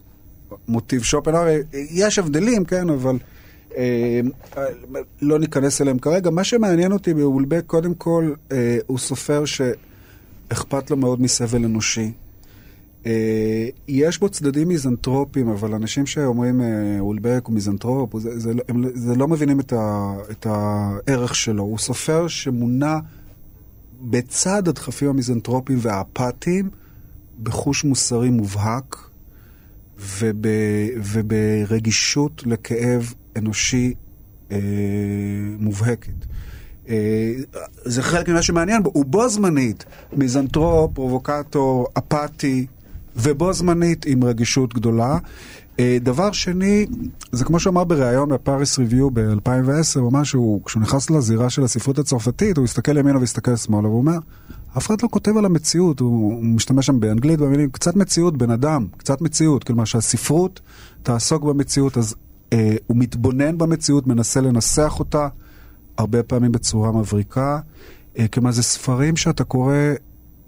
[0.69, 1.61] מוטיב שופנהאואר.
[1.73, 3.19] יש הבדלים, כן, אבל...
[5.23, 6.31] לא ניכנס אליהם כרגע.
[6.31, 8.33] מה שמעניין אותי באולבק, קודם כל,
[8.87, 9.61] הוא סופר ש...
[10.55, 12.13] אכפת לו מאוד מסבל אנושי.
[13.07, 18.85] אה, יש בו צדדים מיזנטרופיים, אבל אנשים שאומרים אה, אולבק הוא מיזנטרופ, זה, זה, הם,
[18.95, 21.63] זה לא מבינים את, ה, את הערך שלו.
[21.63, 22.99] הוא סופר שמונע
[24.03, 26.71] בצד הדחפים המיזנטרופיים והאפתיים,
[27.43, 29.11] בחוש מוסרי מובהק
[29.99, 30.47] וב,
[31.13, 33.95] וברגישות לכאב אנושי
[34.51, 34.59] אה,
[35.59, 36.27] מובהקת.
[36.89, 37.33] אה,
[37.85, 42.67] זה חלק ממה שמעניין בו, הוא בו זמנית מיזנטרופ, פרובוקטור, אפאתי,
[43.17, 45.19] ובו זמנית עם רגישות גדולה.
[45.81, 46.87] אה, דבר שני,
[47.33, 51.65] זה כמו שאמר בריאיון ב Paris Review ב-2010, הוא אמר שהוא, כשהוא נכנס לזירה של
[51.65, 54.19] הספרות הצרפתית, הוא הסתכל ימינה והסתכל שמאלה, והוא אומר,
[54.79, 58.87] אף אחד לא כותב על המציאות, הוא, משתמש שם באנגלית במילים, קצת מציאות, בן אדם,
[58.97, 60.61] קצת מציאות, כלומר שהספרות
[61.03, 62.15] תעסוק במציאות, אז
[62.53, 65.29] אה, הוא מתבונן במציאות, מנסה לנסח אותה.
[65.99, 67.59] הרבה פעמים בצורה מבריקה.
[68.19, 69.75] אה, כלומר, זה ספרים שאתה קורא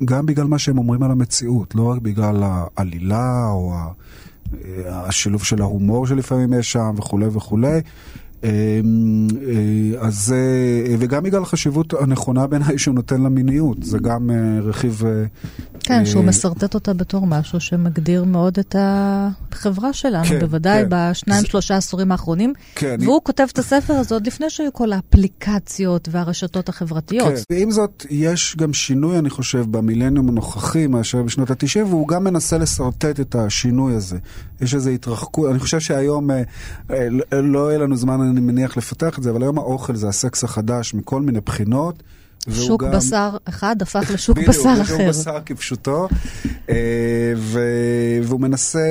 [0.04, 5.62] גם בגלל מה שהם אומרים על המציאות, לא רק בגלל העלילה או אה, השילוב של
[5.62, 7.80] ההומור שלפעמים יש שם וכולי וכולי.
[8.44, 14.60] אמ, אה, אז אה, וגם בגלל החשיבות הנכונה בעיניי שהוא נותן למיניות, זה גם אה,
[14.60, 15.02] רכיב...
[15.80, 20.88] כן, שהוא מסרטט אותה בתור משהו שמגדיר מאוד את החברה שלנו, כן, בוודאי כן.
[20.90, 21.46] בשניים, זה...
[21.46, 22.52] שלושה עשורים האחרונים.
[22.74, 23.24] כן, והוא אני...
[23.24, 27.28] כותב את הספר הזה עוד לפני שהיו כל האפליקציות והרשתות החברתיות.
[27.28, 32.24] כן, ועם זאת, יש גם שינוי, אני חושב, במילניום הנוכחי מאשר בשנות ה-90, והוא גם
[32.24, 34.18] מנסה לשרטט את השינוי הזה.
[34.60, 36.30] יש איזו התרחקות, אני חושב שהיום
[37.32, 38.25] לא יהיה לנו זמן...
[38.30, 42.02] אני מניח לפתח את זה, אבל היום האוכל זה הסקס החדש מכל מיני בחינות.
[42.50, 42.90] שוק גם...
[42.92, 44.82] בשר אחד הפך לשוק בשר אחר.
[44.82, 46.08] בדיוק, שוק בשר כפשוטו.
[46.70, 47.60] אה, ו...
[48.22, 48.88] והוא מנסה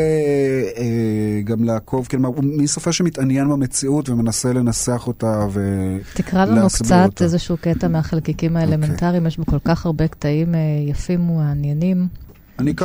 [0.78, 6.24] אה, גם לעקוב, כלומר, הוא מי סופר שמתעניין במציאות ומנסה לנסח אותה ולהסביר אותה.
[6.24, 7.24] תקרא לנו קצת אותה.
[7.24, 8.70] איזשהו קטע מהחלקיקים אוקיי.
[8.70, 9.28] האלמנטריים, okay.
[9.28, 12.08] יש בו כל כך הרבה קטעים אה, יפים ומעניינים.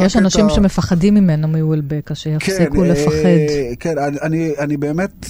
[0.00, 0.54] יש אנשים קטע...
[0.54, 3.76] שמפחדים ממנו מוולבק, אז שיפסיקו כן, לפחד.
[3.80, 5.26] כן, אני, אני באמת...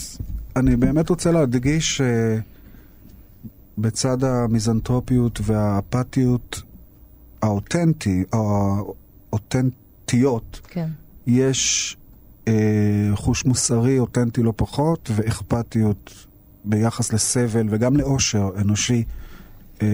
[0.57, 2.03] אני באמת רוצה להדגיש
[3.79, 6.63] שבצד המיזנטרופיות והאפתיות
[7.43, 8.25] האותנטי,
[9.33, 10.89] האותנטיות, כן.
[11.27, 11.97] יש
[12.49, 16.27] אה, חוש מוסרי אותנטי לא פחות, ואכפתיות
[16.65, 19.05] ביחס לסבל וגם לאושר אנושי
[19.83, 19.89] אה,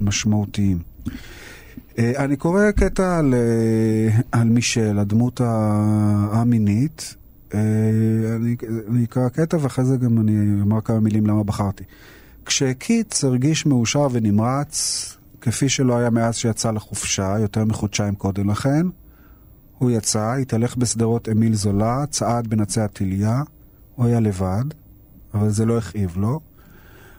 [0.00, 0.78] משמעותיים.
[1.98, 5.40] אה, אני קורא קטע על, אה, על מישל, הדמות
[6.32, 7.14] המינית,
[8.36, 8.56] אני,
[8.88, 11.84] אני אקרא קטע ואחרי זה גם אני אומר כמה מילים למה בחרתי.
[12.44, 18.86] כשקיץ הרגיש מאושר ונמרץ, כפי שלא היה מאז שיצא לחופשה, יותר מחודשיים קודם לכן,
[19.78, 23.42] הוא יצא, התהלך בשדרות אמיל זולה, צעד בנצי התליה,
[23.94, 24.64] הוא היה לבד,
[25.34, 26.40] אבל זה לא הכאיב לו.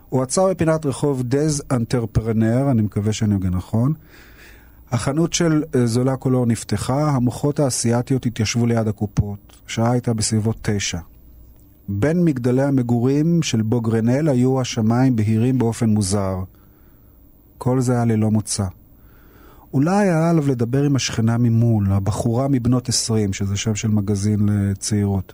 [0.10, 3.94] הוא עצר בפינת רחוב דז אנטרפרנר, אני מקווה שאני הוגן נכון,
[4.96, 9.58] החנות של אה, זולה קולור נפתחה, המוחות האסייתיות התיישבו ליד הקופות.
[9.68, 11.00] השעה הייתה בסביבות תשע.
[11.88, 16.36] בין מגדלי המגורים של בוגרנל היו השמיים בהירים באופן מוזר.
[17.58, 18.66] כל זה היה ללא מוצא.
[19.74, 25.34] אולי היה עליו לדבר עם השכנה ממול, הבחורה מבנות 20, שזה שם של מגזין לצעירות.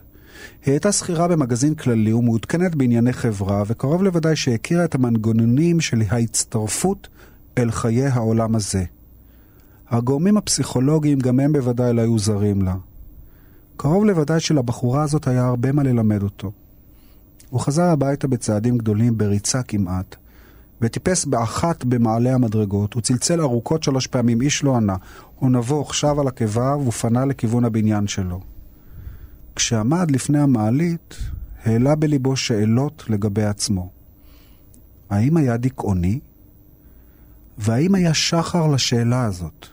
[0.64, 7.08] היא הייתה שכירה במגזין כללי ומעודכנת בענייני חברה, וקרוב לוודאי שהכירה את המנגנונים של ההצטרפות
[7.58, 8.84] אל חיי העולם הזה.
[9.92, 12.74] הגורמים הפסיכולוגיים גם הם בוודאי לא היו זרים לה.
[13.76, 16.52] קרוב לוודאי שלבחורה הזאת היה הרבה מה ללמד אותו.
[17.50, 20.16] הוא חזר הביתה בצעדים גדולים, בריצה כמעט,
[20.80, 22.94] וטיפס באחת במעלה המדרגות.
[22.94, 24.96] הוא צלצל ארוכות שלוש פעמים, איש לא ענה.
[25.38, 28.40] הוא נבוך, שב על עקביו ופנה לכיוון הבניין שלו.
[29.56, 31.16] כשעמד לפני המעלית,
[31.64, 33.90] העלה בליבו שאלות לגבי עצמו.
[35.10, 36.20] האם היה דיכאוני?
[37.58, 39.66] והאם היה שחר לשאלה הזאת?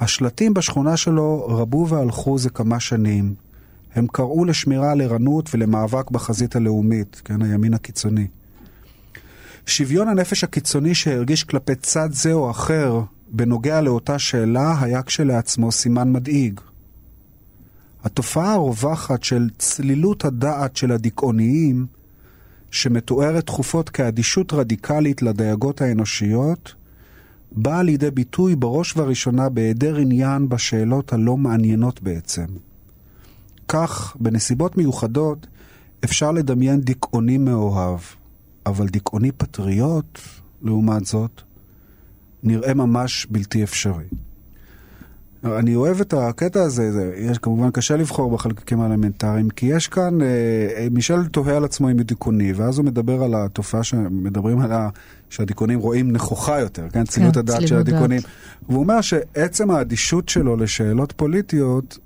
[0.00, 3.34] השלטים בשכונה שלו רבו והלכו זה כמה שנים.
[3.94, 8.26] הם קראו לשמירה על ערנות ולמאבק בחזית הלאומית, כן, הימין הקיצוני.
[9.66, 16.12] שוויון הנפש הקיצוני שהרגיש כלפי צד זה או אחר בנוגע לאותה שאלה היה כשלעצמו סימן
[16.12, 16.60] מדאיג.
[18.04, 21.86] התופעה הרווחת של צלילות הדעת של הדיכאוניים,
[22.70, 26.74] שמתוארת תכופות כאדישות רדיקלית לדייגות האנושיות,
[27.52, 32.46] באה לידי ביטוי בראש ובראשונה בהיעדר עניין בשאלות הלא מעניינות בעצם.
[33.68, 35.46] כך, בנסיבות מיוחדות,
[36.04, 37.98] אפשר לדמיין דיכאוני מאוהב,
[38.66, 40.18] אבל דיכאוני פטריוט,
[40.62, 41.42] לעומת זאת,
[42.42, 44.04] נראה ממש בלתי אפשרי.
[45.58, 50.22] אני אוהב את הקטע הזה, זה, יש כמובן קשה לבחור בחלקים האלמנטריים, כי יש כאן,
[50.22, 50.26] אה,
[50.76, 54.88] אה מישל תוהה על עצמו עם דיכאוני, ואז הוא מדבר על התופעה שמדברים עליה,
[55.30, 57.04] שהדיכאונים רואים נכוחה יותר, כן?
[57.04, 58.20] צלילות כן, הדעת של הדיכאונים.
[58.68, 61.98] והוא אומר שעצם האדישות שלו לשאלות פוליטיות,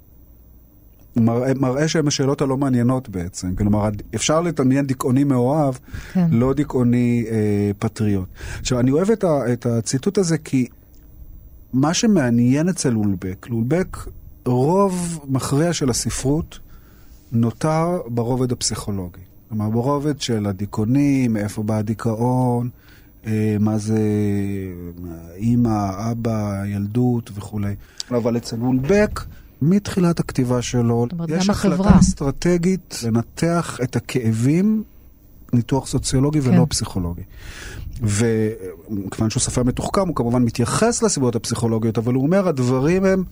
[1.16, 3.54] מראה, מראה שהן השאלות הלא מעניינות בעצם.
[3.56, 5.74] כלומר, אפשר לדמיין דיכאוני מאוהב,
[6.12, 6.26] כן.
[6.30, 8.28] לא דיכאוני אה, פטריוט.
[8.60, 10.68] עכשיו, אני אוהב את, ה, את הציטוט הזה כי
[11.72, 13.96] מה שמעניין אצל אולבק, לאולבק
[14.44, 16.58] רוב מכריע של הספרות
[17.32, 19.20] נותר ברובד הפסיכולוגי.
[19.48, 22.68] כלומר, ברובד של הדיכאונים, מאיפה בא הדיכאון,
[23.26, 24.00] אה, מה זה
[25.36, 27.74] אימא, אבא, ילדות וכולי.
[28.10, 29.20] אבל אצל אולבק,
[29.62, 34.82] מתחילת הכתיבה שלו, יש החלטה אסטרטגית לנתח את הכאבים,
[35.52, 36.48] ניתוח סוציולוגי כן.
[36.48, 37.22] ולא פסיכולוגי.
[38.02, 43.24] וכיוון שהוא סופר מתוחכם, הוא כמובן מתייחס לסיבות הפסיכולוגיות, אבל הוא אומר, הדברים הם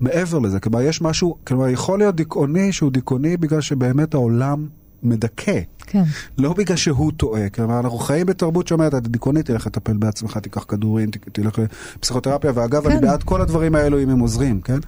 [0.00, 0.60] מעבר לזה.
[0.60, 4.66] כלומר, יש משהו, כלומר, יכול להיות דיכאוני שהוא דיכאוני בגלל שבאמת העולם
[5.02, 5.60] מדכא.
[5.86, 6.02] כן.
[6.38, 7.48] לא בגלל שהוא טועה.
[7.48, 11.58] כלומר, אנחנו חיים בתרבות שאומרת, אתה דיכאוני, תלך לטפל בעצמך, תיקח כדורים, תלך
[11.96, 12.90] לפסיכותרפיה, ואגב, כן.
[12.90, 14.78] אני בעד כל הדברים האלו אם הם עוזרים, כן?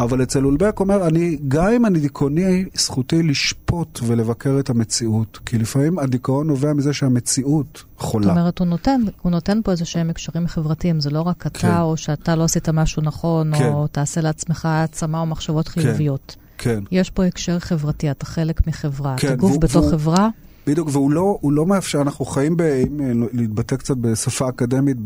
[0.00, 5.38] אבל אצל אולבק אומר, אני, גם אם אני דיכאוני, זכותי לשפוט ולבקר את המציאות.
[5.46, 8.26] כי לפעמים הדיכאון נובע מזה שהמציאות חולה.
[8.26, 11.00] זאת אומרת, הוא נותן, הוא נותן פה איזה שהם הקשרים חברתיים.
[11.00, 11.80] זה לא רק אתה, כן.
[11.80, 13.72] או שאתה לא עשית משהו נכון, כן.
[13.72, 15.82] או תעשה לעצמך העצמה או מחשבות כן.
[15.82, 16.36] חיוביות.
[16.58, 16.84] כן.
[16.90, 19.14] יש פה הקשר חברתי, אתה חלק מחברה.
[19.18, 20.28] כן, אתה גוף בתוך והוא, חברה.
[20.66, 24.96] בדיוק, והוא לא, לא מאפשר, אנחנו חיים, ב, אם אה, להתבטא קצת בשפה אקדמית,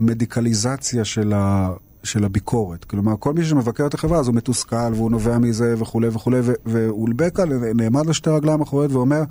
[0.00, 1.70] במדיקליזציה של ה...
[2.04, 2.84] של הביקורת.
[2.84, 7.44] כלומר, כל מי שמבקר את החברה אז הוא מתוסכל והוא נובע מזה וכולי וכולי, ואולבקה
[7.74, 9.22] נעמד לשתי רגליים אחוריות ואומר,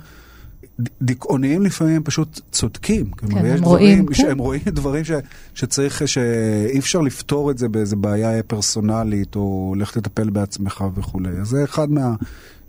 [1.02, 3.10] דיכאוניים לפעמים פשוט צודקים.
[3.10, 4.30] כן, כלומר, הם רואים, כן.
[4.30, 5.10] הם רואים דברים ש,
[5.54, 11.30] שצריך, שאי אפשר לפתור את זה באיזה בעיה פרסונלית, או לך תטפל בעצמך וכולי.
[11.40, 12.14] אז זה אחד מה...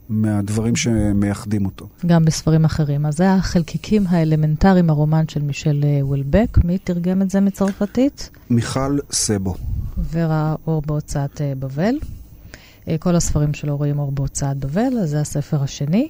[0.09, 1.87] מהדברים שמייחדים אותו.
[2.05, 3.05] גם בספרים אחרים.
[3.05, 6.57] אז זה החלקיקים האלמנטריים, הרומן של מישל אה, וולבק.
[6.63, 8.29] מי תרגם את זה מצרפתית?
[8.49, 9.55] מיכל סבו.
[10.11, 11.95] וראה אור בהוצאת אה, בבל.
[12.87, 16.07] אה, כל הספרים שלו רואים אור בהוצאת בבל, אז זה הספר השני.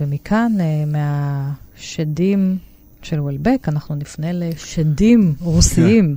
[0.00, 0.52] ומכאן,
[0.86, 2.58] מהשדים
[3.02, 6.16] של וולבק, אנחנו נפנה לשדים רוסיים.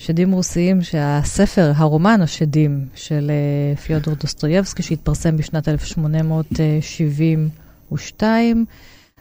[0.00, 0.06] כן.
[0.06, 8.64] שדים רוסיים, שהספר, הרומן השדים של אה, פיודור דוסטויבסקי, שהתפרסם בשנת 1872,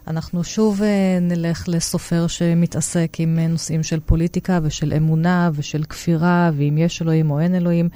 [0.07, 6.51] אנחנו שוב אה, נלך לסופר שמתעסק עם אה, נושאים של פוליטיקה ושל אמונה ושל כפירה,
[6.57, 7.89] ואם יש אלוהים או אין אלוהים.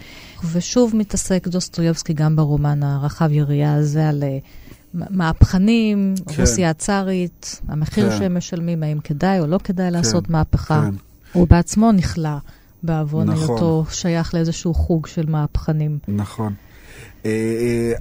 [0.51, 4.23] ושוב מתעסק דוסטויבסקי גם ברומן הרחב יריעה הזה על
[4.93, 6.41] מהפכנים, כן.
[6.41, 8.17] רוסיה הצארית, המחיר כן.
[8.17, 9.93] שהם משלמים, האם כדאי או לא כדאי כן.
[9.93, 10.81] לעשות מהפכה.
[10.89, 10.95] כן.
[11.33, 12.37] הוא בעצמו נכלא
[12.83, 13.49] בעוון נכון.
[13.49, 15.99] היותו שייך לאיזשהו חוג של מהפכנים.
[16.07, 16.53] נכון.
[17.25, 17.31] אה,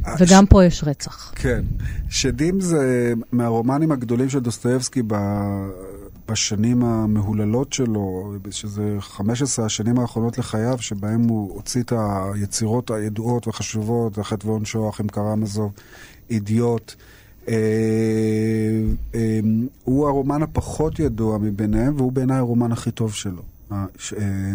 [0.07, 0.49] אה, וגם ש...
[0.51, 1.33] פה יש רצח.
[1.37, 1.65] כן.
[2.09, 5.15] שדים זה מהרומנים הגדולים של דוסטויבסקי ב...
[6.29, 11.93] בשנים המהוללות שלו, שזה 15 השנים האחרונות לחייו, שבהם הוא הוציא את
[12.35, 15.73] היצירות הידועות והחשובות, החטא ועונשו, אחים קרמזוב,
[16.31, 16.95] אידיוט.
[17.49, 17.55] אה,
[19.15, 19.41] אה,
[19.85, 23.43] הוא הרומן הפחות ידוע מביניהם, והוא בעיניי הרומן הכי טוב שלו,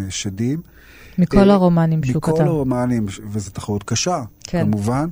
[0.08, 0.60] שדים.
[1.18, 2.32] מכל הרומנים שהוא כתב.
[2.32, 4.64] מכל הרומנים, וזו תחרות קשה, כן.
[4.64, 5.08] כמובן.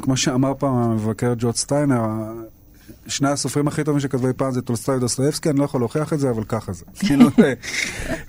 [0.00, 2.02] כמו שאמר פעם המבקר ג'ורג' סטיינר,
[3.06, 6.30] שני הסופרים הכי טובים שכתבו פעם זה טולסטוי ודוסטויבסקי, אני לא יכול להוכיח את זה,
[6.30, 6.84] אבל ככה זה.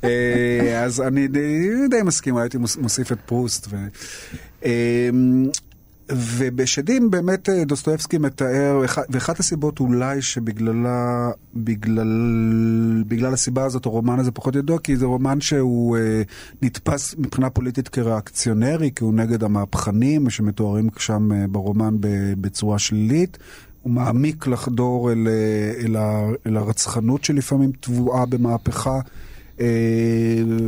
[0.03, 1.27] אה, אז אני
[1.89, 3.67] די מסכים, הייתי מוסיף את פרוסט.
[6.11, 12.07] ובשדים באמת אה, דוסטויבסקי מתאר, ואחת הסיבות אולי שבגללה, בגלל,
[13.07, 16.21] בגלל הסיבה הזאת הרומן הזה פחות ידוע, כי זה רומן שהוא אה,
[16.61, 21.95] נתפס מבחינה פוליטית כריאקציונרי, כי הוא נגד המהפכנים שמתוארים שם אה, ברומן
[22.41, 23.37] בצורה שלילית.
[23.81, 25.27] הוא מעמיק לחדור אל,
[25.85, 25.97] אל,
[26.47, 28.99] אל הרצחנות שלפעמים טבועה במהפכה.
[29.59, 29.65] אה,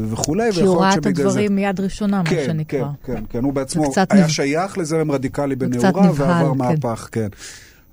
[0.10, 0.52] וכולי.
[0.52, 2.88] כי הוא ראה את הדברים מיד ראשונה, כן, מה שנקרא.
[3.04, 4.28] כן, כן, כן, הוא בעצמו היה נב...
[4.28, 6.58] שייך לזרם רדיקלי בנעורה, ועבר כן.
[6.58, 7.28] מהפך, כן.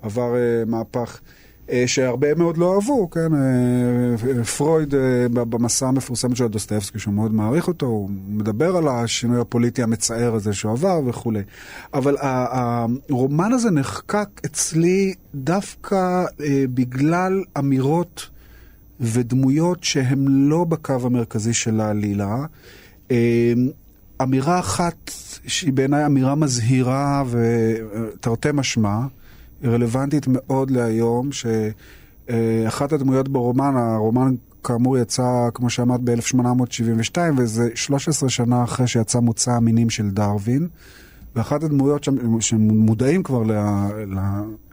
[0.01, 1.19] עבר אה, מהפך.
[1.69, 3.29] אה, שהרבה מאוד לא אהבו, כן?
[4.57, 4.93] פרויד
[5.33, 10.53] במסה המפורסם של דוסטויבסקי, שהוא מאוד מעריך אותו, הוא מדבר על השינוי הפוליטי המצער הזה
[10.53, 11.41] שהוא עבר וכולי.
[11.93, 16.25] אבל הרומן הזה נחקק אצלי דווקא
[16.73, 18.29] בגלל אמירות
[18.99, 22.45] ותדמויות שהן לא בקו המרכזי של העלילה.
[24.21, 25.11] אמירה אחת
[25.47, 28.99] שהיא בעיניי אמירה מזהירה ותרתי משמע,
[29.61, 38.29] היא רלוונטית מאוד להיום, שאחת הדמויות ברומן, הרומן כאמור יצא, כמו שאמרת, ב-1872, וזה 13
[38.29, 40.67] שנה אחרי שיצא מוצא המינים של דרווין.
[41.35, 42.07] ואחת הדמויות
[42.39, 43.43] שמודעים כבר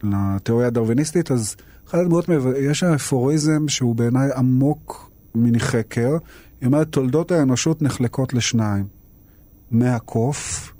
[0.02, 1.56] לתיאוריה הדרוויניסטית, אז
[1.92, 2.26] אחת הדמויות,
[2.61, 6.16] יש אפוריזם שהוא בעיניי עמוק מחקר.
[6.61, 8.85] היא אומרת, תולדות האנושות נחלקות לשניים.
[9.70, 10.72] מהקוף,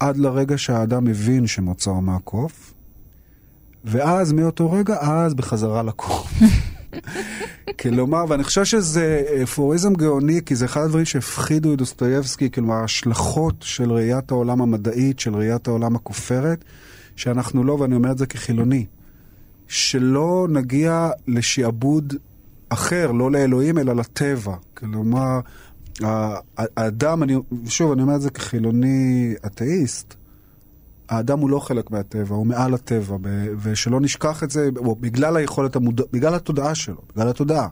[0.00, 2.74] עד לרגע שהאדם הבין שמוצאו מהקוף,
[3.84, 6.22] ואז מאותו רגע, אז בחזרה לקום.
[7.80, 13.54] כלומר, ואני חושב שזה אפוריזם גאוני, כי זה אחד הדברים שהפחידו את דוסטויבסקי, כלומר, ההשלכות
[13.60, 16.64] של ראיית העולם המדעית, של ראיית העולם הכופרת,
[17.16, 18.86] שאנחנו לא, ואני אומר את זה כחילוני,
[19.68, 22.14] שלא נגיע לשעבוד
[22.68, 24.54] אחר, לא לאלוהים, אלא לטבע.
[24.74, 25.40] כלומר,
[26.56, 30.14] האדם, אני, שוב, אני אומר את זה כחילוני אתאיסט,
[31.08, 33.16] האדם הוא לא חלק מהטבע, הוא מעל הטבע,
[33.62, 36.04] ושלא נשכח את זה, בגלל היכולת המודע...
[36.12, 37.68] בגלל התודעה שלו, בגלל התודעה.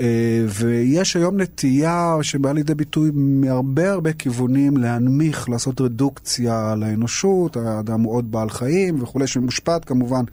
[0.00, 8.00] אה, ויש היום נטייה שבאה לידי ביטוי מהרבה הרבה כיוונים להנמיך, לעשות רדוקציה לאנושות, האדם
[8.00, 10.24] הוא עוד בעל חיים וכולי, שמושפעת כמובן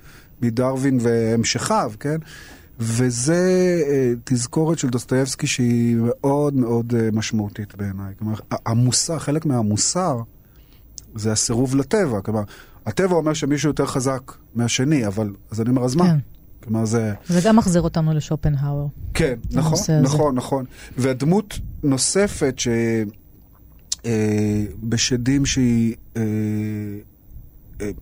[0.41, 2.17] מדרווין והמשכיו, כן?
[2.79, 8.13] וזה אה, תזכורת של דוסטויבסקי שהיא מאוד מאוד אה, משמעותית בעיניי.
[8.19, 10.21] כלומר, המוסר, חלק מהמוסר,
[11.15, 12.21] זה הסירוב לטבע.
[12.21, 12.43] כלומר,
[12.85, 16.05] הטבע אומר שמישהו יותר חזק מהשני, אבל אז אני אומר, אז מה?
[16.05, 16.17] כן.
[16.63, 17.13] כלומר, זה...
[17.27, 18.87] זה גם מחזיר אותנו לשופנהאואר.
[19.13, 20.65] כן, נכון, נכון, נכון.
[20.97, 22.67] והדמות נוספת ש...
[24.05, 26.21] אה, בשדים שהיא אה,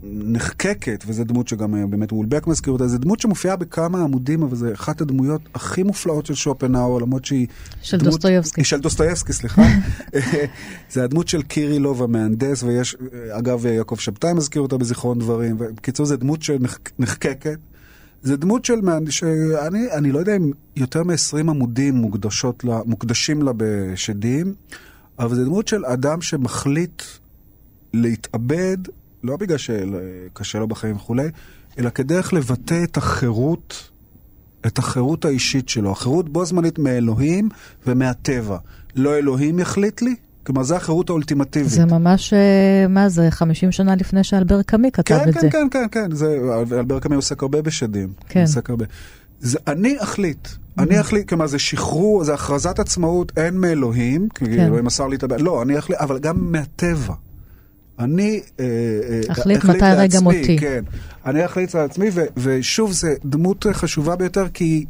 [0.03, 4.55] נחקקת, וזו דמות שגם אה, באמת וולבק מזכיר אותה, זו דמות שמופיעה בכמה עמודים, אבל
[4.55, 7.47] זו אחת הדמויות הכי מופלאות של שופנאו, למרות שהיא...
[7.81, 8.63] של דמות, דוסטויבסקי.
[8.63, 9.61] של דוסטויבסקי, סליחה.
[10.91, 12.95] זה הדמות של קירילוב המהנדס, ויש,
[13.31, 15.57] אגב, יעקב שבתאי מזכיר אותה בזיכרון דברים.
[15.57, 17.57] בקיצור, זו דמות שנחקקת.
[18.23, 22.11] זו דמות של מהנדס, שאני אני לא יודע אם יותר מ-20 עמודים
[22.63, 24.53] לה, מוקדשים לה בשדים,
[25.19, 27.01] אבל זו דמות של אדם שמחליט
[27.93, 28.77] להתאבד
[29.23, 31.27] לא בגלל שקשה לו בחיים וכולי,
[31.79, 33.89] אלא כדרך לבטא את החירות,
[34.67, 35.91] את החירות האישית שלו.
[35.91, 37.49] החירות בו זמנית מאלוהים
[37.87, 38.57] ומהטבע.
[38.95, 41.69] לא אלוהים יחליט לי, כלומר, זו החירות האולטימטיבית.
[41.69, 45.49] זה ממש, אה, מה זה, 50 שנה לפני שאלבר קאמי כתב כן, את כן, זה.
[45.51, 46.37] כן, כן, כן, זה,
[46.71, 48.13] אלבר קאמי עוסק הרבה בשדים.
[48.29, 48.41] כן.
[48.41, 48.85] עוסק הרבה.
[49.39, 51.01] זה, אני אחליט, אני mm-hmm.
[51.01, 54.59] אחליט, כלומר זה שחרור, זה הכרזת עצמאות, אין מאלוהים, כי כן.
[54.59, 57.13] אלוהים מסר לי את הבעיה, לא, אני אחליט, אבל גם מהטבע.
[57.99, 60.57] אני אה, אה, אחליט מתי רגע מותי.
[60.59, 60.83] כן,
[61.25, 64.85] אני אחליט על עצמי, ו, ושוב, זו דמות חשובה ביותר, כי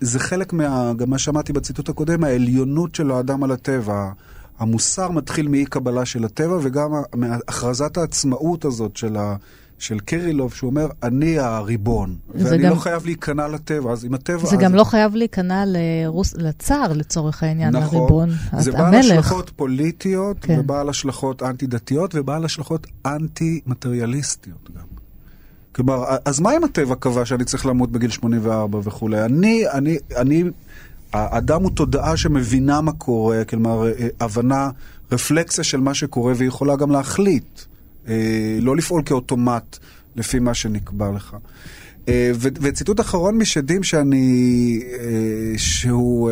[0.00, 0.92] זה חלק מה...
[0.96, 4.10] גם מה שאמרתי בציטוט הקודם, העליונות של האדם על הטבע.
[4.58, 9.36] המוסר מתחיל מאי קבלה של הטבע, וגם מהכרזת העצמאות הזאת של ה...
[9.84, 12.70] של קרילוב, שהוא אומר, אני הריבון, ואני גם...
[12.70, 14.46] לא חייב להיכנע לטבע, אז אם הטבע...
[14.46, 14.62] זה אז...
[14.62, 16.34] גם לא חייב להיכנע לרוס...
[16.34, 17.98] לצאר, לצורך העניין, נכון.
[17.98, 20.60] הריבון, זה בעל השלכות פוליטיות, כן.
[20.60, 24.84] ובעל השלכות אנטי-דתיות, ובעל השלכות אנטי-מטריאליסטיות גם.
[25.72, 29.24] כלומר, אז מה אם הטבע קבע שאני צריך למות בגיל 84 וכולי?
[29.24, 30.44] אני, אני, אני,
[31.12, 34.70] האדם הוא תודעה שמבינה מה קורה, כלומר, אה, הבנה,
[35.12, 37.60] רפלקסיה של מה שקורה, והיא יכולה גם להחליט,
[38.60, 39.78] לא לפעול כאוטומט
[40.16, 41.36] לפי מה שנקבע לך.
[42.08, 44.80] אה, וציטוט אחרון משדים שאני,
[45.56, 46.30] שהוא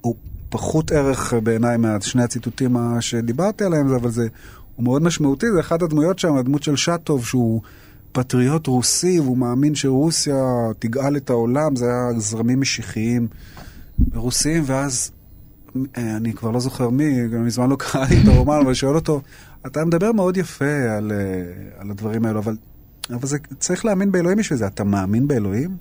[0.00, 0.14] הוא
[0.48, 4.28] פחות ערך בעיניי משני הציטוטים שדיברתי עליהם, אבל זה,
[4.76, 7.60] הוא מאוד משמעותי, זה אחת הדמויות שם, הדמות של שטוב, שהוא...
[8.14, 10.44] פטריוט רוסי, והוא מאמין שרוסיה
[10.78, 13.28] תגאל את העולם, זה היה זרמים משיחיים
[14.14, 15.10] רוסיים, ואז,
[15.96, 19.20] אה, אני כבר לא זוכר מי, גם מזמן לא קראתי את הרומן, אבל שואל אותו,
[19.66, 22.56] אתה מדבר מאוד יפה על, אה, על הדברים האלו, אבל,
[23.10, 24.66] אבל זה, צריך להאמין באלוהים בשביל זה.
[24.66, 25.76] אתה מאמין באלוהים?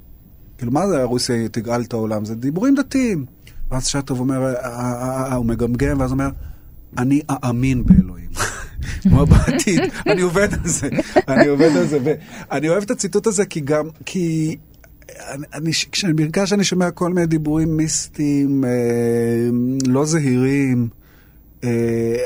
[0.57, 2.25] כאילו, מה זה רוסיה תגאל את העולם?
[2.25, 3.25] זה דיבורים דתיים.
[3.71, 6.29] ואז שטוב אומר, אה, הוא מגמגם, ואז אומר,
[6.97, 8.29] אני אאמין באלוהים.
[9.01, 10.89] כמו בעתיד, אני עובד על זה,
[11.27, 14.55] אני עובד על זה, ואני אוהב את הציטוט הזה כי גם, כי
[15.29, 18.69] אני, אני, כשאני, בעיקר שאני שומע כל מיני דיבורים מיסטיים, אה,
[19.87, 21.02] לא זהירים, אה,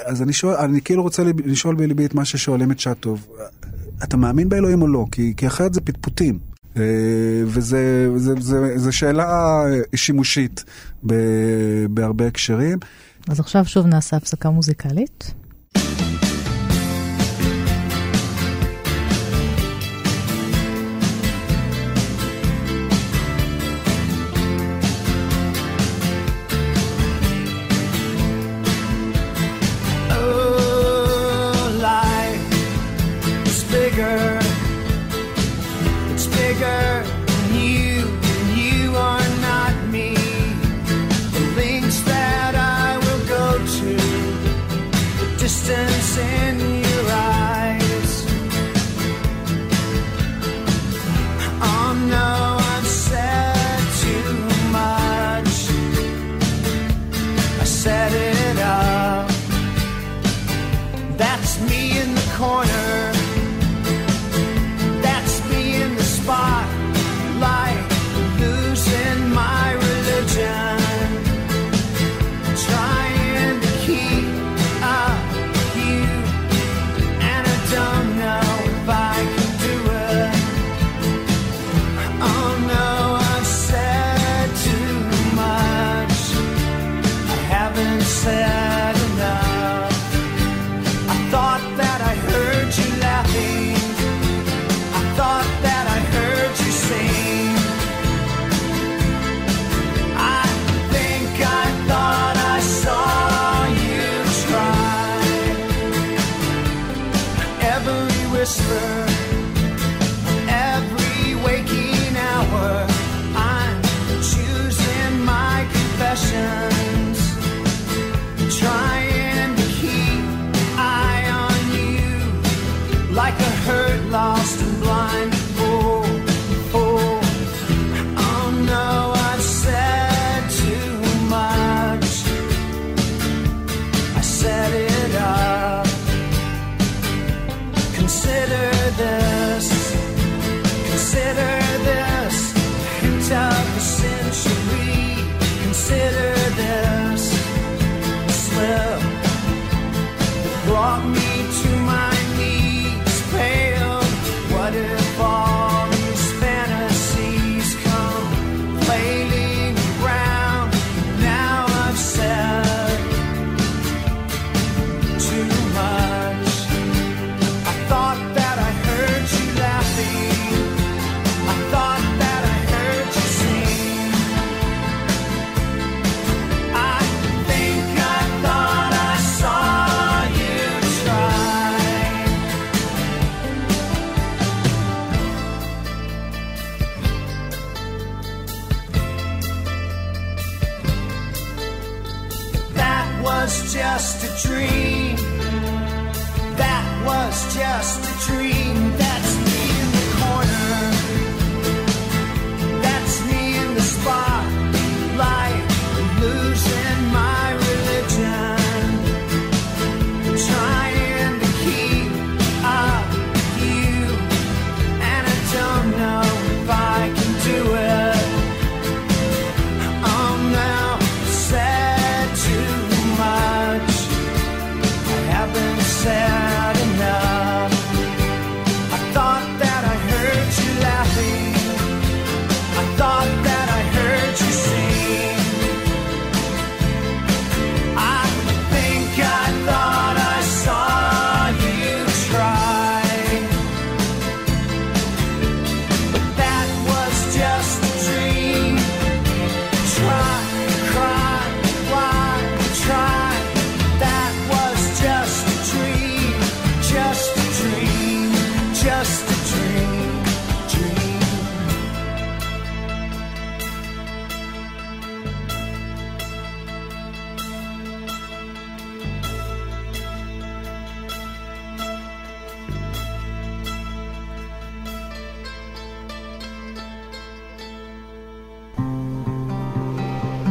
[0.06, 3.28] אז אני שואל, אני כאילו רוצה לשאול בליבי את מה ששואלים את שטוב,
[4.04, 5.06] אתה מאמין באלוהים או לא?
[5.12, 6.40] כי, כי אחרת זה פטפוטים.
[6.78, 6.82] אה,
[7.46, 9.64] וזו שאלה
[9.96, 10.64] שימושית
[11.90, 12.80] בהרבה הקשרים.
[13.28, 15.34] אז עכשיו שוב נעשה הפסקה מוזיקלית.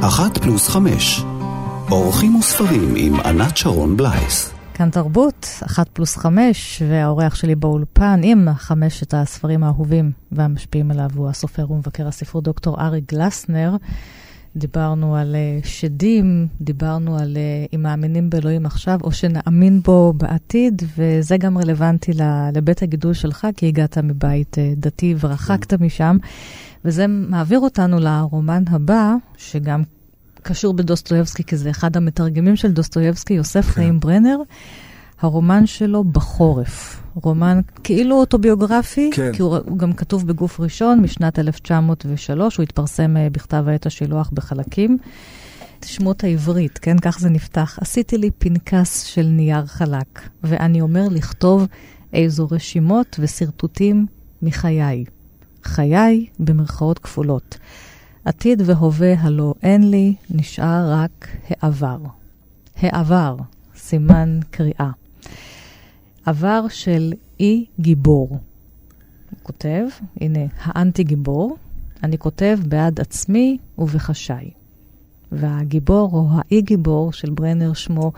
[0.00, 1.22] אחת פלוס חמש.
[1.90, 4.52] אורחים וספרים עם ענת שרון בלייס.
[4.74, 11.28] כאן תרבות, אחת פלוס חמש, והאורח שלי באולפן עם חמשת הספרים האהובים והמשפיעים עליו הוא
[11.28, 13.76] הסופר ומבקר הספרות דוקטור ארי גלסנר.
[14.56, 20.82] דיברנו על uh, שדים, דיברנו על uh, אם מאמינים באלוהים עכשיו או שנאמין בו בעתיד,
[20.96, 22.12] וזה גם רלוונטי
[22.54, 26.16] לבית הגידול שלך, כי הגעת מבית uh, דתי ורחקת משם.
[26.84, 29.82] וזה מעביר אותנו לרומן הבא, שגם
[30.42, 33.72] קשור בדוסטויבסקי, כי זה אחד המתרגמים של דוסטויבסקי, יוסף כן.
[33.72, 34.38] חיים ברנר.
[35.20, 37.02] הרומן שלו בחורף.
[37.14, 39.32] רומן כאילו אוטוביוגרפי, כן.
[39.32, 44.30] כי הוא, הוא גם כתוב בגוף ראשון משנת 1903, הוא התפרסם uh, בכתב העת השילוח
[44.32, 44.98] בחלקים.
[45.84, 46.98] שמות העברית, כן?
[46.98, 47.78] כך זה נפתח.
[47.80, 51.66] עשיתי לי פנקס של נייר חלק, ואני אומר לכתוב
[52.12, 54.06] איזו רשימות ושרטוטים
[54.42, 55.04] מחיי.
[55.66, 57.58] חיי במרכאות כפולות.
[58.24, 61.98] עתיד והווה הלא אין לי, נשאר רק העבר.
[62.76, 63.36] העבר,
[63.76, 64.90] סימן קריאה.
[66.26, 68.28] עבר של אי גיבור.
[68.30, 69.84] הוא כותב,
[70.20, 71.56] הנה, האנטי גיבור,
[72.02, 74.50] אני כותב בעד עצמי ובחשאי.
[75.32, 78.12] והגיבור או האי גיבור של ברנר שמו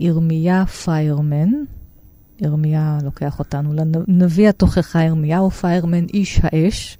[0.00, 1.48] ירמיה פיירמן.
[2.40, 3.72] ירמיה לוקח אותנו
[4.08, 6.98] לנביא התוכחה ירמיהו פיירמן, איש האש,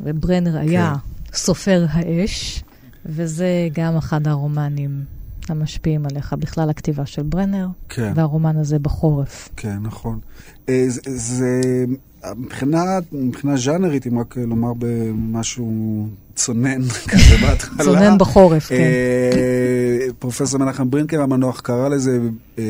[0.00, 1.36] וברנר היה כן.
[1.36, 2.64] סופר האש,
[3.06, 5.04] וזה גם אחד הרומנים
[5.48, 8.12] המשפיעים עליך, בכלל הכתיבה של ברנר, כן.
[8.14, 9.48] והרומן הזה בחורף.
[9.56, 10.18] כן, נכון.
[10.68, 11.60] אה, זה, זה
[12.36, 17.84] מבחינה, מבחינה ז'אנרית, אם רק לומר במשהו צונן כזה בהתחלה.
[17.84, 18.76] צונן בחורף, כן.
[20.10, 22.18] אה, פרופסור מנחם ברינקר המנוח קרא לזה
[22.58, 22.64] אה,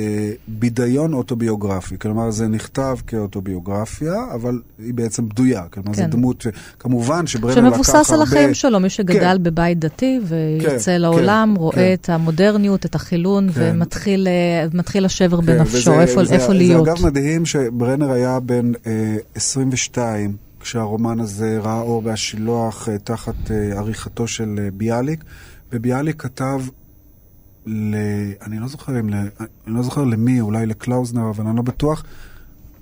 [0.48, 1.98] בידיון אוטוביוגרפי.
[1.98, 5.62] כלומר, זה נכתב כאוטוביוגרפיה, אבל היא בעצם בדויה.
[5.70, 6.10] כלומר, זו כן.
[6.10, 6.46] דמות,
[6.78, 7.84] כמובן שברנר לקח הרבה...
[7.84, 9.42] שמבוסס על החיים שלו, מי שגדל כן.
[9.42, 16.84] בבית דתי ויוצא לעולם, רואה את המודרניות, את החילון, ומתחיל השבר בנפשו, איפה להיות.
[16.84, 18.72] זה אגב מדהים שברנר היה בן
[19.34, 20.36] 22.
[20.60, 25.24] כשהרומן הזה ראה אור בהשילוח אה, תחת אה, עריכתו של אה, ביאליק,
[25.72, 26.60] וביאליק כתב
[27.66, 27.94] ל...
[28.42, 29.14] אני לא זוכר אם ל...
[29.66, 32.04] אני לא זוכר למי, אולי לקלאוזנר, אבל אני לא בטוח.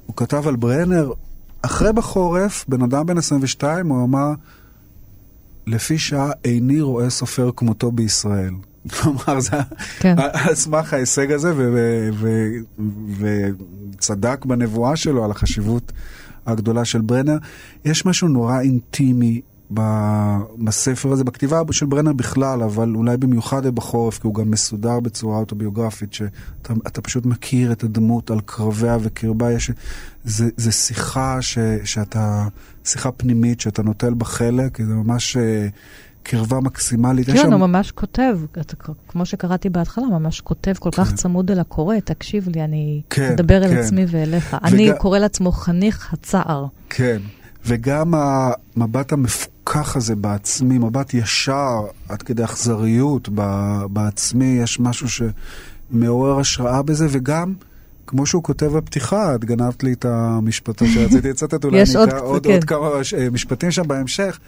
[0.07, 1.12] הוא כתב על ברנר,
[1.62, 4.33] אחרי בחורף, בן אדם בן 22, הוא אמר,
[5.66, 8.55] לפי שעה איני רואה סופר כמותו בישראל.
[8.95, 9.57] כלומר, זה
[9.99, 10.16] כן.
[10.33, 11.53] על סמך ההישג הזה,
[13.18, 15.93] וצדק בנבואה שלו על החשיבות
[16.47, 17.37] הגדולה של ברנר.
[17.85, 24.26] יש משהו נורא אינטימי בספר הזה, בכתיבה של ברנר בכלל, אבל אולי במיוחד בחורף, כי
[24.26, 29.52] הוא גם מסודר בצורה אוטוביוגרפית, שאתה פשוט מכיר את הדמות על קרביה וקרבה.
[29.52, 29.70] יש,
[30.24, 32.48] זה, זה שיחה ש, שאתה,
[32.84, 35.68] שיחה פנימית שאתה נוטל בה חלק, זה ממש אה,
[36.22, 37.26] קרבה מקסימלית.
[37.26, 37.52] כן, שם...
[37.52, 38.38] הוא ממש כותב,
[39.08, 41.04] כמו שקראתי בהתחלה, ממש כותב כל כן.
[41.04, 43.76] כך צמוד אל הקורא, תקשיב לי, אני כן, אדבר כן.
[43.76, 44.56] אל עצמי ואליך.
[44.62, 44.72] וג...
[44.72, 46.66] אני קורא לעצמו חניך הצער.
[46.90, 47.18] כן,
[47.66, 53.28] וגם המבט המפוכח הזה בעצמי, מבט ישר, עד כדי אכזריות
[53.90, 57.54] בעצמי, יש משהו שמעורר השראה בזה, וגם...
[58.09, 62.44] כמו שהוא כותב בפתיחה, את גנבת לי את המשפטים שרציתי לצטט, אולי אני אקרא עוד,
[62.46, 62.52] כן.
[62.52, 62.88] עוד כמה
[63.18, 64.38] אה, משפטים שם בהמשך.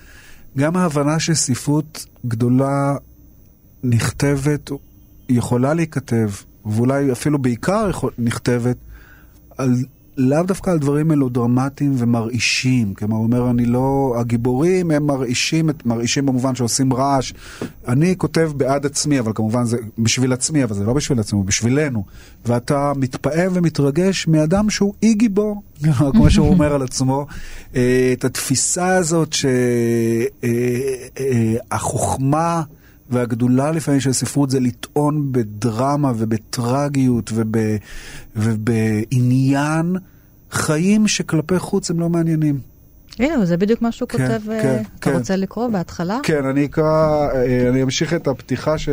[0.58, 2.96] גם ההבנה שספרות גדולה
[3.84, 4.70] נכתבת,
[5.28, 6.30] יכולה להיכתב,
[6.66, 8.76] ואולי אפילו בעיקר יכול, נכתבת,
[9.58, 9.74] על,
[10.16, 12.94] לאו דווקא על דברים מלודרמטיים ומרעישים.
[12.94, 14.14] כלומר, הוא אומר, אני לא...
[14.18, 17.32] הגיבורים הם מרעישים, מרעישים במובן שעושים רעש.
[17.88, 21.46] אני כותב בעד עצמי, אבל כמובן זה בשביל עצמי, אבל זה לא בשביל עצמי, הוא
[21.46, 22.04] בשבילנו.
[22.46, 25.62] ואתה מתפעם ומתרגש מאדם שהוא אי גיבור,
[26.12, 27.26] כמו שהוא אומר על עצמו.
[27.76, 29.32] אה, את התפיסה הזאת
[31.72, 32.46] שהחוכמה...
[32.46, 32.79] אה, אה,
[33.10, 37.56] והגדולה לפעמים של הספרות זה לטעון בדרמה ובטרגיות וב,
[38.36, 39.96] ובעניין
[40.50, 42.58] חיים שכלפי חוץ הם לא מעניינים.
[43.18, 45.16] הנה, זה בדיוק מה שהוא כן, כותב, כן, אה, אתה כן.
[45.16, 46.18] רוצה לקרוא בהתחלה?
[46.22, 48.88] כן, אני אקרא, אה, אני אמשיך את הפתיחה ש...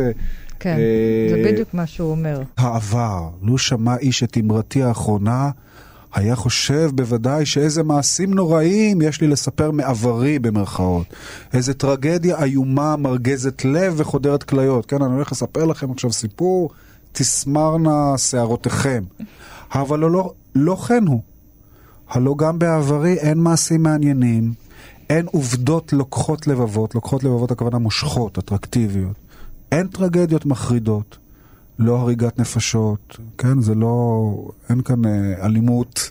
[0.60, 2.42] כן, אה, זה בדיוק מה שהוא אומר.
[2.56, 5.50] העבר, לו שמע איש את אמרתי האחרונה,
[6.14, 11.06] היה חושב בוודאי שאיזה מעשים נוראים יש לי לספר מעברי במרכאות.
[11.52, 14.86] איזה טרגדיה איומה מרגזת לב וחודרת כליות.
[14.86, 16.70] כן, אני הולך לספר לכם עכשיו סיפור,
[17.12, 19.02] תסמרנה שערותיכם.
[19.72, 21.20] אבל לא, לא, כן הוא.
[22.08, 24.52] הלא גם בעברי אין מעשים מעניינים,
[25.10, 29.16] אין עובדות לוקחות לבבות, לוקחות לבבות הכוונה מושכות, אטרקטיביות.
[29.72, 31.18] אין טרגדיות מחרידות.
[31.78, 33.60] לא הריגת נפשות, כן?
[33.60, 34.32] זה לא,
[34.68, 36.10] אין כאן אה, אלימות,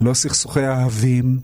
[0.00, 1.40] לא סכסוכי אהבים,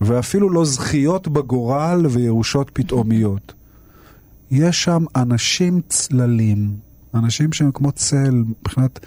[0.00, 3.52] ואפילו לא זכיות בגורל וירושות פתאומיות.
[4.50, 6.76] יש שם אנשים צללים,
[7.14, 9.00] אנשים שהם כמו צל מבחינת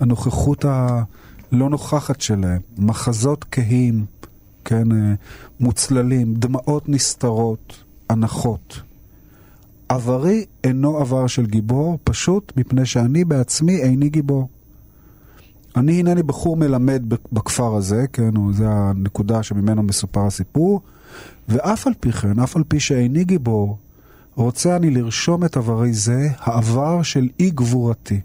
[0.00, 4.06] הנוכחות הלא נוכחת שלהם, מחזות כהים,
[4.64, 5.14] כן, אה,
[5.60, 8.87] מוצללים, דמעות נסתרות, הנחות.
[9.88, 14.48] עברי אינו עבר של גיבור, פשוט מפני שאני בעצמי איני גיבור.
[15.76, 20.80] אני הנני בחור מלמד בכפר הזה, כן, זו הנקודה שממנו מסופר הסיפור,
[21.48, 23.78] ואף על פי כן, אף על פי שאיני גיבור,
[24.34, 28.20] רוצה אני לרשום את עברי זה, העבר של אי גבורתי.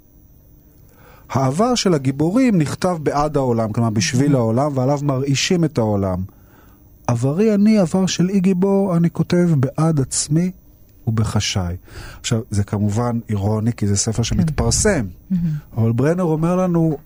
[1.29, 6.23] העבר של הגיבורים נכתב בעד העולם, כלומר בשביל העולם, ועליו מרעישים את העולם.
[7.07, 10.51] עברי אני עבר של אי גיבור, אני כותב בעד עצמי
[11.07, 11.75] ובחשאי.
[12.19, 14.23] עכשיו, זה כמובן אירוני, כי זה ספר כן.
[14.23, 15.05] שמתפרסם.
[15.77, 16.97] אבל ברנר אומר לנו,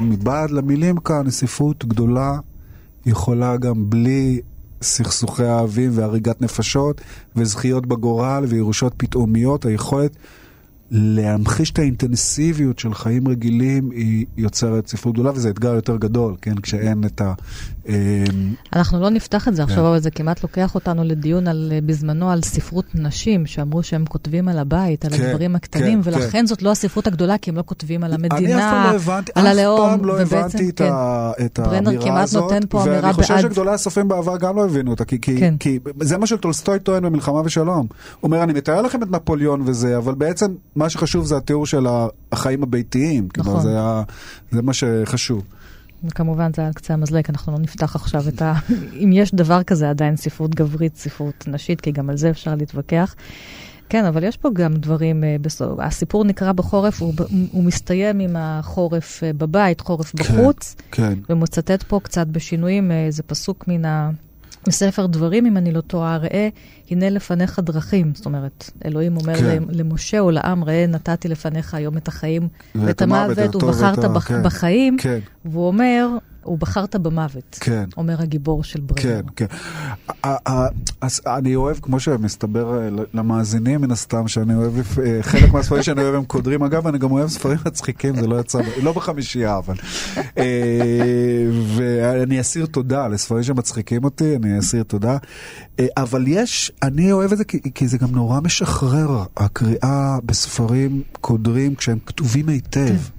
[0.00, 2.38] מבעד למילים כאן, ספרות גדולה
[3.06, 4.40] יכולה גם בלי
[4.82, 7.00] סכסוכי האבים והריגת נפשות
[7.36, 10.16] וזכיות בגורל וירושות פתאומיות, היכולת
[10.90, 16.58] להמחיש את האינטנסיביות של חיים רגילים היא יוצרת ספרות גדולה, וזה אתגר יותר גדול, כן?
[16.58, 17.32] כשאין את ה...
[18.72, 19.84] אנחנו לא נפתח את זה עכשיו, כן.
[19.84, 24.58] אבל זה כמעט לוקח אותנו לדיון על, בזמנו על ספרות נשים, שאמרו שהם כותבים על
[24.58, 26.46] הבית, על כן, הדברים הקטנים, כן, ולכן כן.
[26.46, 29.90] זאת לא הספרות הגדולה, כי הם לא כותבים על המדינה, אני לא על הלאום.
[29.90, 30.80] אף פעם לא הבנתי את.
[30.80, 31.84] ה, את האמירה הזאת.
[31.84, 33.04] ברנר כמעט נותן פה אמירה בעד.
[33.04, 37.40] ואני חושב שגדולי הסופרים בעבר גם לא הבינו אותה, כי, זה מה שטולסטוי טוען במלחמה
[37.44, 37.86] ושלום.
[37.86, 37.86] הוא
[38.22, 41.86] אומר, אני מתאר לכם את נפוליאון וזה, אבל בעצם מה שחשוב זה התיאור של
[42.32, 43.28] החיים הביתיים.
[43.36, 43.62] נכון.
[44.50, 45.42] זה מה שחשוב.
[46.04, 48.54] וכמובן זה על קצה המזלג, אנחנו לא נפתח עכשיו את ה...
[49.04, 53.14] אם יש דבר כזה עדיין ספרות גברית, ספרות נשית, כי גם על זה אפשר להתווכח.
[53.88, 57.14] כן, אבל יש פה גם דברים, אה, בסוף, הסיפור נקרא בחורף, הוא,
[57.52, 61.18] הוא מסתיים עם החורף אה, בבית, חורף כן, בחוץ, כן.
[61.30, 64.10] ומצטט פה קצת בשינויים, אה, איזה פסוק מן ה...
[64.68, 66.48] מספר דברים, אם אני לא טועה, ראה,
[66.90, 68.12] הנה לפניך דרכים.
[68.14, 69.62] זאת אומרת, אלוהים אומר כן.
[69.70, 74.42] למשה או לעם, ראה, נתתי לפניך היום את החיים ואת המוות, ובחרת בח, כן.
[74.42, 74.96] בחיים.
[75.00, 75.18] כן.
[75.44, 76.08] והוא אומר,
[76.48, 77.84] ובחרת במוות, כן.
[77.96, 79.02] אומר הגיבור של ברנר.
[79.02, 79.46] כן, כן.
[81.00, 84.74] אז אני אוהב, כמו שמסתבר אה, למאזינים מן הסתם, שאני אוהב,
[85.04, 86.62] אה, חלק מהספרים שאני אוהב הם קודרים.
[86.62, 89.74] אגב, אני גם אוהב ספרים מצחיקים, זה לא יצא, לא בחמישייה, אבל.
[90.38, 91.46] אה,
[91.76, 95.16] ואני אסיר תודה לספרים שמצחיקים אותי, אני אסיר תודה.
[95.96, 101.74] אבל יש, אני אוהב את זה כי, כי זה גם נורא משחרר, הקריאה בספרים קודרים
[101.74, 103.17] כשהם כתובים היטב.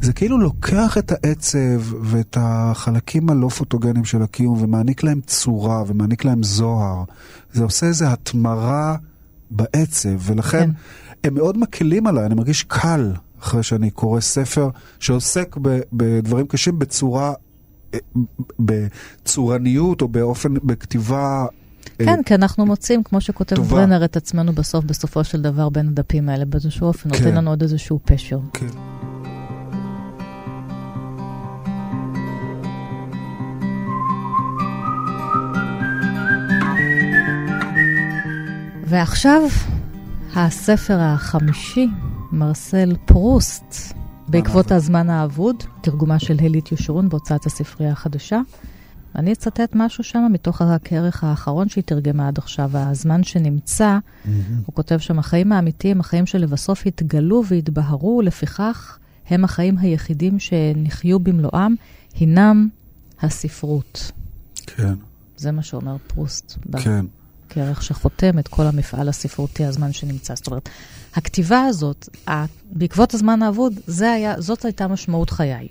[0.00, 6.24] זה כאילו לוקח את העצב ואת החלקים הלא פוטוגנים של הקיום ומעניק להם צורה ומעניק
[6.24, 7.04] להם זוהר.
[7.52, 8.96] זה עושה איזו התמרה
[9.50, 10.70] בעצב, ולכן כן.
[11.24, 14.68] הם מאוד מקלים עליי, אני מרגיש קל אחרי שאני קורא ספר
[14.98, 15.56] שעוסק
[15.92, 17.32] בדברים קשים בצורה,
[17.94, 17.98] אה,
[18.58, 21.46] בצורניות או באופן, בכתיבה
[22.00, 25.88] אה, כן, כי אנחנו מוצאים, כמו שכותב ברנר, את עצמנו בסוף, בסופו של דבר, בין
[25.88, 27.24] הדפים האלה, באיזשהו אופן, כן.
[27.24, 28.38] נותן לנו עוד איזשהו פשר.
[28.52, 28.66] כן.
[38.92, 39.42] ועכשיו,
[40.34, 41.88] הספר החמישי,
[42.32, 43.94] מרסל פרוסט,
[44.28, 48.40] בעקבות הזמן האבוד, תרגומה של הלית יושרון בהוצאת הספרייה החדשה.
[49.16, 54.28] אני אצטט משהו שם מתוך הכרך האחרון שהיא תרגמה עד עכשיו, הזמן שנמצא, mm-hmm.
[54.66, 61.74] הוא כותב שם, החיים האמיתיים, החיים שלבסוף התגלו והתבהרו, לפיכך הם החיים היחידים שנחיה במלואם,
[62.14, 62.68] הינם
[63.20, 64.12] הספרות.
[64.66, 64.94] כן.
[65.36, 66.58] זה מה שאומר פרוסט.
[66.78, 67.04] כן.
[67.54, 70.34] כערך שחותם את כל המפעל הספרותי, הזמן שנמצא.
[70.34, 70.68] זאת אומרת,
[71.14, 72.08] הכתיבה הזאת,
[72.72, 75.68] בעקבות הזמן האבוד, היה, זאת הייתה משמעות חיי.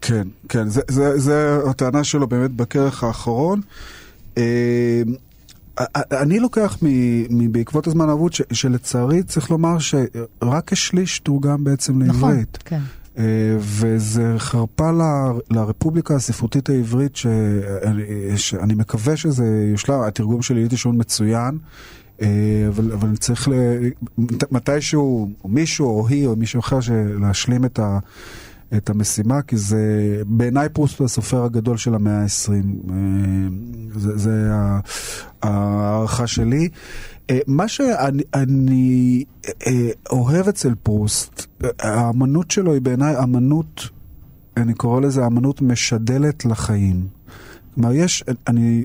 [0.00, 3.60] כן, כן, זה, זה, זה הטענה שלו באמת בכרך האחרון.
[4.38, 5.02] אה,
[6.12, 12.22] אני לוקח מ, בעקבות הזמן האבוד, שלצערי צריך לומר שרק כשליש תורגם בעצם לעברית.
[12.22, 12.80] נכון, כן.
[13.18, 13.24] אה,
[13.58, 14.90] וזה חרפה
[15.50, 18.02] לרפובליקה הספרותית העברית, שאני,
[18.36, 21.58] שאני מקווה שזה יושלם, התרגום של יהודי שעון מצוין.
[22.22, 23.52] אה, אבל, אבל צריך ל...
[24.50, 26.78] מתישהו, או מישהו, או היא, או מישהו אחר,
[27.20, 27.98] להשלים את, ה,
[28.76, 32.50] את המשימה, כי זה בעיניי פרוסט הוא הסופר הגדול של המאה ה-20.
[32.90, 32.96] אה,
[33.94, 34.50] זה, זה
[35.42, 36.68] ההערכה שלי.
[37.30, 39.24] אה, מה שאני
[39.66, 41.46] אה, אוהב אצל פרוסט,
[41.78, 43.88] האמנות שלו היא בעיניי אמנות,
[44.56, 47.06] אני קורא לזה אמנות משדלת לחיים.
[47.74, 48.84] כלומר, יש, אני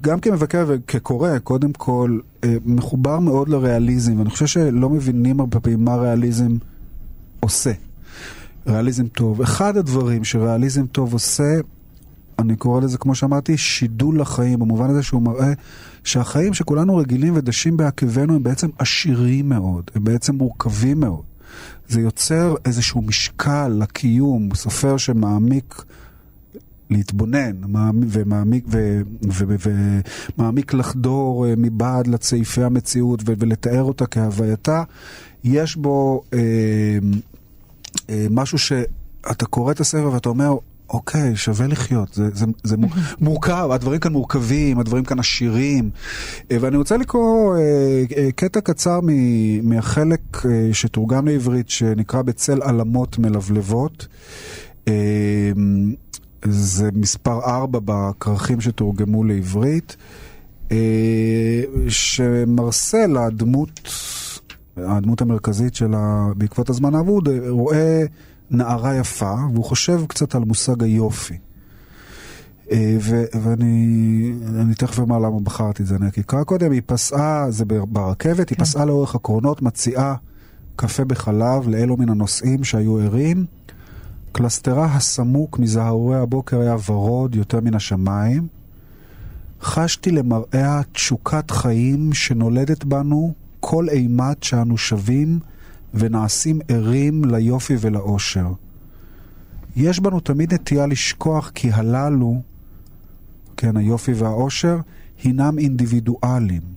[0.00, 2.18] גם כמבקר וכקורא, קודם כל,
[2.64, 6.56] מחובר מאוד לריאליזם, ואני חושב שלא מבינים הרבה פעמים מה ריאליזם
[7.40, 7.72] עושה.
[8.66, 9.42] ריאליזם טוב.
[9.42, 11.60] אחד הדברים שריאליזם טוב עושה,
[12.38, 15.52] אני קורא לזה, כמו שאמרתי, שידול לחיים, במובן הזה שהוא מראה
[16.06, 21.22] שהחיים שכולנו רגילים ודשים בעקבנו הם בעצם עשירים מאוד, הם בעצם מורכבים מאוד.
[21.88, 25.84] זה יוצר איזשהו משקל לקיום, סופר שמעמיק
[26.90, 27.56] להתבונן
[28.08, 29.00] ומעמיק, ו,
[29.32, 30.00] ו, ו,
[30.38, 34.82] ומעמיק לחדור אה, מבעד לצעיפי המציאות ולתאר אותה כהווייתה,
[35.44, 36.38] יש בו אה,
[38.10, 40.54] אה, משהו שאתה קורא את הספר ואתה אומר,
[40.90, 42.76] אוקיי, שווה לחיות, זה, זה, זה
[43.20, 45.90] מורכב, הדברים כאן מורכבים, הדברים כאן עשירים.
[46.50, 49.08] אה, ואני רוצה לקרוא אה, אה, קטע קצר מ,
[49.68, 50.20] מהחלק
[50.72, 54.06] שתורגם לעברית, שנקרא בצל עלמות מלבלבות.
[56.44, 59.96] זה מספר 4 בכרכים שתורגמו לעברית,
[61.88, 63.80] שמרסל, הדמות,
[64.76, 68.04] הדמות המרכזית שלה בעקבות הזמן האבוד, רואה
[68.50, 71.38] נערה יפה, והוא חושב קצת על מושג היופי.
[72.72, 77.64] אה, ו- ואני תכף אומר למה בחרתי את זה, אני אקרא קודם, היא פסעה, זה
[77.64, 78.64] ברכבת, היא כן.
[78.64, 80.14] פסעה לאורך הקרונות, מציעה
[80.76, 83.44] קפה בחלב לאלו מן הנוסעים שהיו ערים.
[84.32, 88.46] קלסטרה הסמוק מזהרורי הבוקר היה ורוד יותר מן השמיים.
[89.62, 95.38] חשתי למראיה תשוקת חיים שנולדת בנו כל אימת שאנו שווים
[95.96, 98.52] ונעשים ערים ליופי ולאושר.
[99.76, 102.40] יש בנו תמיד נטייה לשכוח כי הללו,
[103.56, 104.78] כן, היופי והאושר,
[105.22, 106.76] הינם אינדיבידואלים.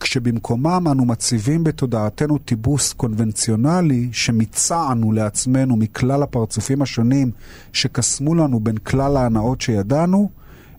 [0.00, 7.30] כשבמקומם אנו מציבים בתודעתנו טיבוס קונבנציונלי שמיצענו לעצמנו מכלל הפרצופים השונים
[7.72, 10.30] שקסמו לנו בין כלל ההנאות שידענו,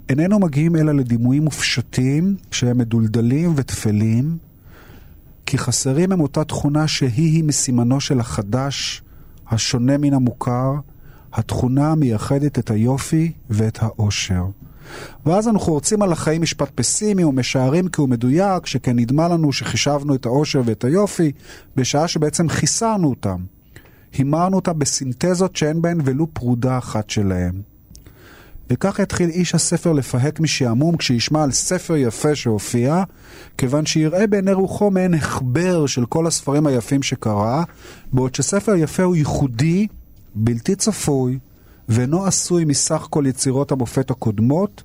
[0.09, 4.37] איננו מגיעים אלא לדימויים מופשטים שהם מדולדלים וטפלים,
[5.51, 9.03] כי חסרים הם אותה תכונה שהיא-היא מסימנו של החדש,
[9.49, 10.73] השונה מן המוכר,
[11.33, 14.45] התכונה המייחדת את היופי ואת האושר.
[15.25, 20.15] ואז אנחנו חורצים על החיים משפט פסימי ומשערים כי הוא מדויק, שכן נדמה לנו שחישבנו
[20.15, 21.31] את העושר ואת היופי,
[21.75, 23.43] בשעה שבעצם חיסרנו אותם.
[24.13, 27.70] הימרנו אותם בסינתזות שאין בהן ולו פרודה אחת שלהם.
[28.73, 33.03] וכך יתחיל איש הספר לפהק משעמום כשישמע על ספר יפה שהופיע,
[33.57, 37.63] כיוון שיראה בעיני רוחו מעין החבר של כל הספרים היפים שקרא,
[38.13, 39.87] בעוד שספר יפה הוא ייחודי,
[40.35, 41.39] בלתי צפוי,
[41.89, 44.83] ואינו עשוי מסך כל יצירות המופת הקודמות,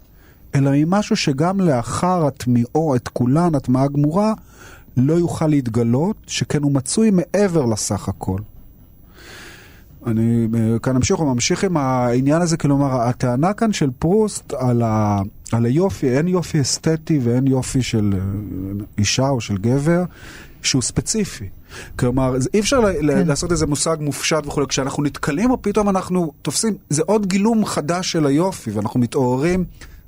[0.54, 4.32] אלא ממשהו שגם לאחר הטמיעו את כולן, הטמעה גמורה,
[4.96, 8.38] לא יוכל להתגלות, שכן הוא מצוי מעבר לסך הכל.
[10.06, 15.20] אני אה, כאן אמשיך וממשיך עם העניין הזה, כלומר, הטענה כאן של פרוסט על, ה,
[15.52, 18.18] על היופי, אין יופי אסתטי ואין יופי של אה,
[18.98, 20.04] אישה או של גבר,
[20.62, 21.48] שהוא ספציפי.
[21.98, 23.26] כלומר, אי אפשר כן.
[23.26, 24.66] לעשות איזה מושג מופשט וכולי.
[24.66, 29.64] כשאנחנו נתקלים בו, פתאום אנחנו תופסים, זה עוד גילום חדש של היופי, ואנחנו מתעוררים.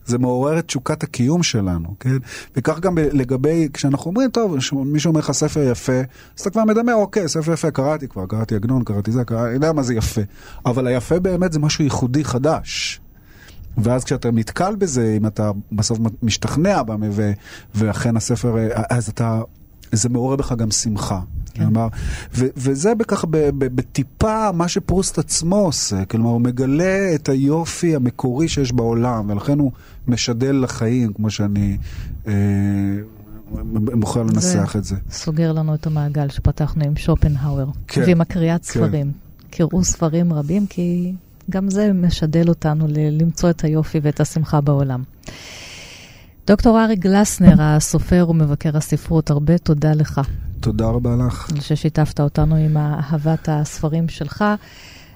[0.08, 2.16] זה מעורר את תשוקת הקיום שלנו, כן?
[2.56, 6.00] וכך גם לגבי, כשאנחנו אומרים, טוב, מישהו אומר לך ספר יפה,
[6.36, 9.72] אז אתה כבר מדמה, אוקיי, ספר יפה, קראתי כבר, קראתי עגנון, קראתי זה, קראתי, יודע
[9.72, 10.20] מה זה יפה.
[10.66, 13.00] אבל היפה באמת זה משהו ייחודי חדש.
[13.78, 16.96] ואז כשאתה נתקל בזה, אם אתה בסוף משתכנע בה,
[17.74, 18.56] ואכן הספר,
[18.90, 19.40] אז אתה,
[19.92, 21.20] זה מעורר בך גם שמחה.
[21.54, 21.64] כן.
[21.64, 21.88] כלומר,
[22.34, 23.26] ו- וזה ככה
[23.58, 29.72] בטיפה מה שפרוסט עצמו עושה, כלומר הוא מגלה את היופי המקורי שיש בעולם, ולכן הוא
[30.08, 31.76] משדל לחיים, כמו שאני
[32.26, 32.32] אה,
[33.94, 34.96] מוכר לנסח את זה.
[35.10, 38.72] סוגר לנו את המעגל שפתחנו עם שופנהאואר, כן, ועם הקריאת כן.
[38.72, 39.12] ספרים.
[39.50, 41.12] קראו ספרים רבים, כי
[41.50, 45.02] גם זה משדל אותנו ל- למצוא את היופי ואת השמחה בעולם.
[46.46, 50.20] דוקטור ארי גלסנר, הסופר ומבקר הספרות, הרבה תודה לך.
[50.60, 51.50] תודה רבה לך.
[51.54, 54.44] על ששיתפת אותנו עם אהבת הספרים שלך.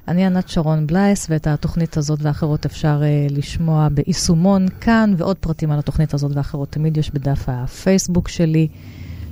[0.08, 5.70] אני ענת שרון בלייס, ואת התוכנית הזאת ואחרות אפשר uh, לשמוע ביישומון כאן, ועוד פרטים
[5.70, 8.68] על התוכנית הזאת ואחרות תמיד יש בדף הפייסבוק שלי.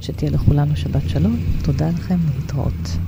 [0.01, 1.37] שתהיה לכולנו שבת שלום.
[1.63, 2.99] תודה לכם, להתראות.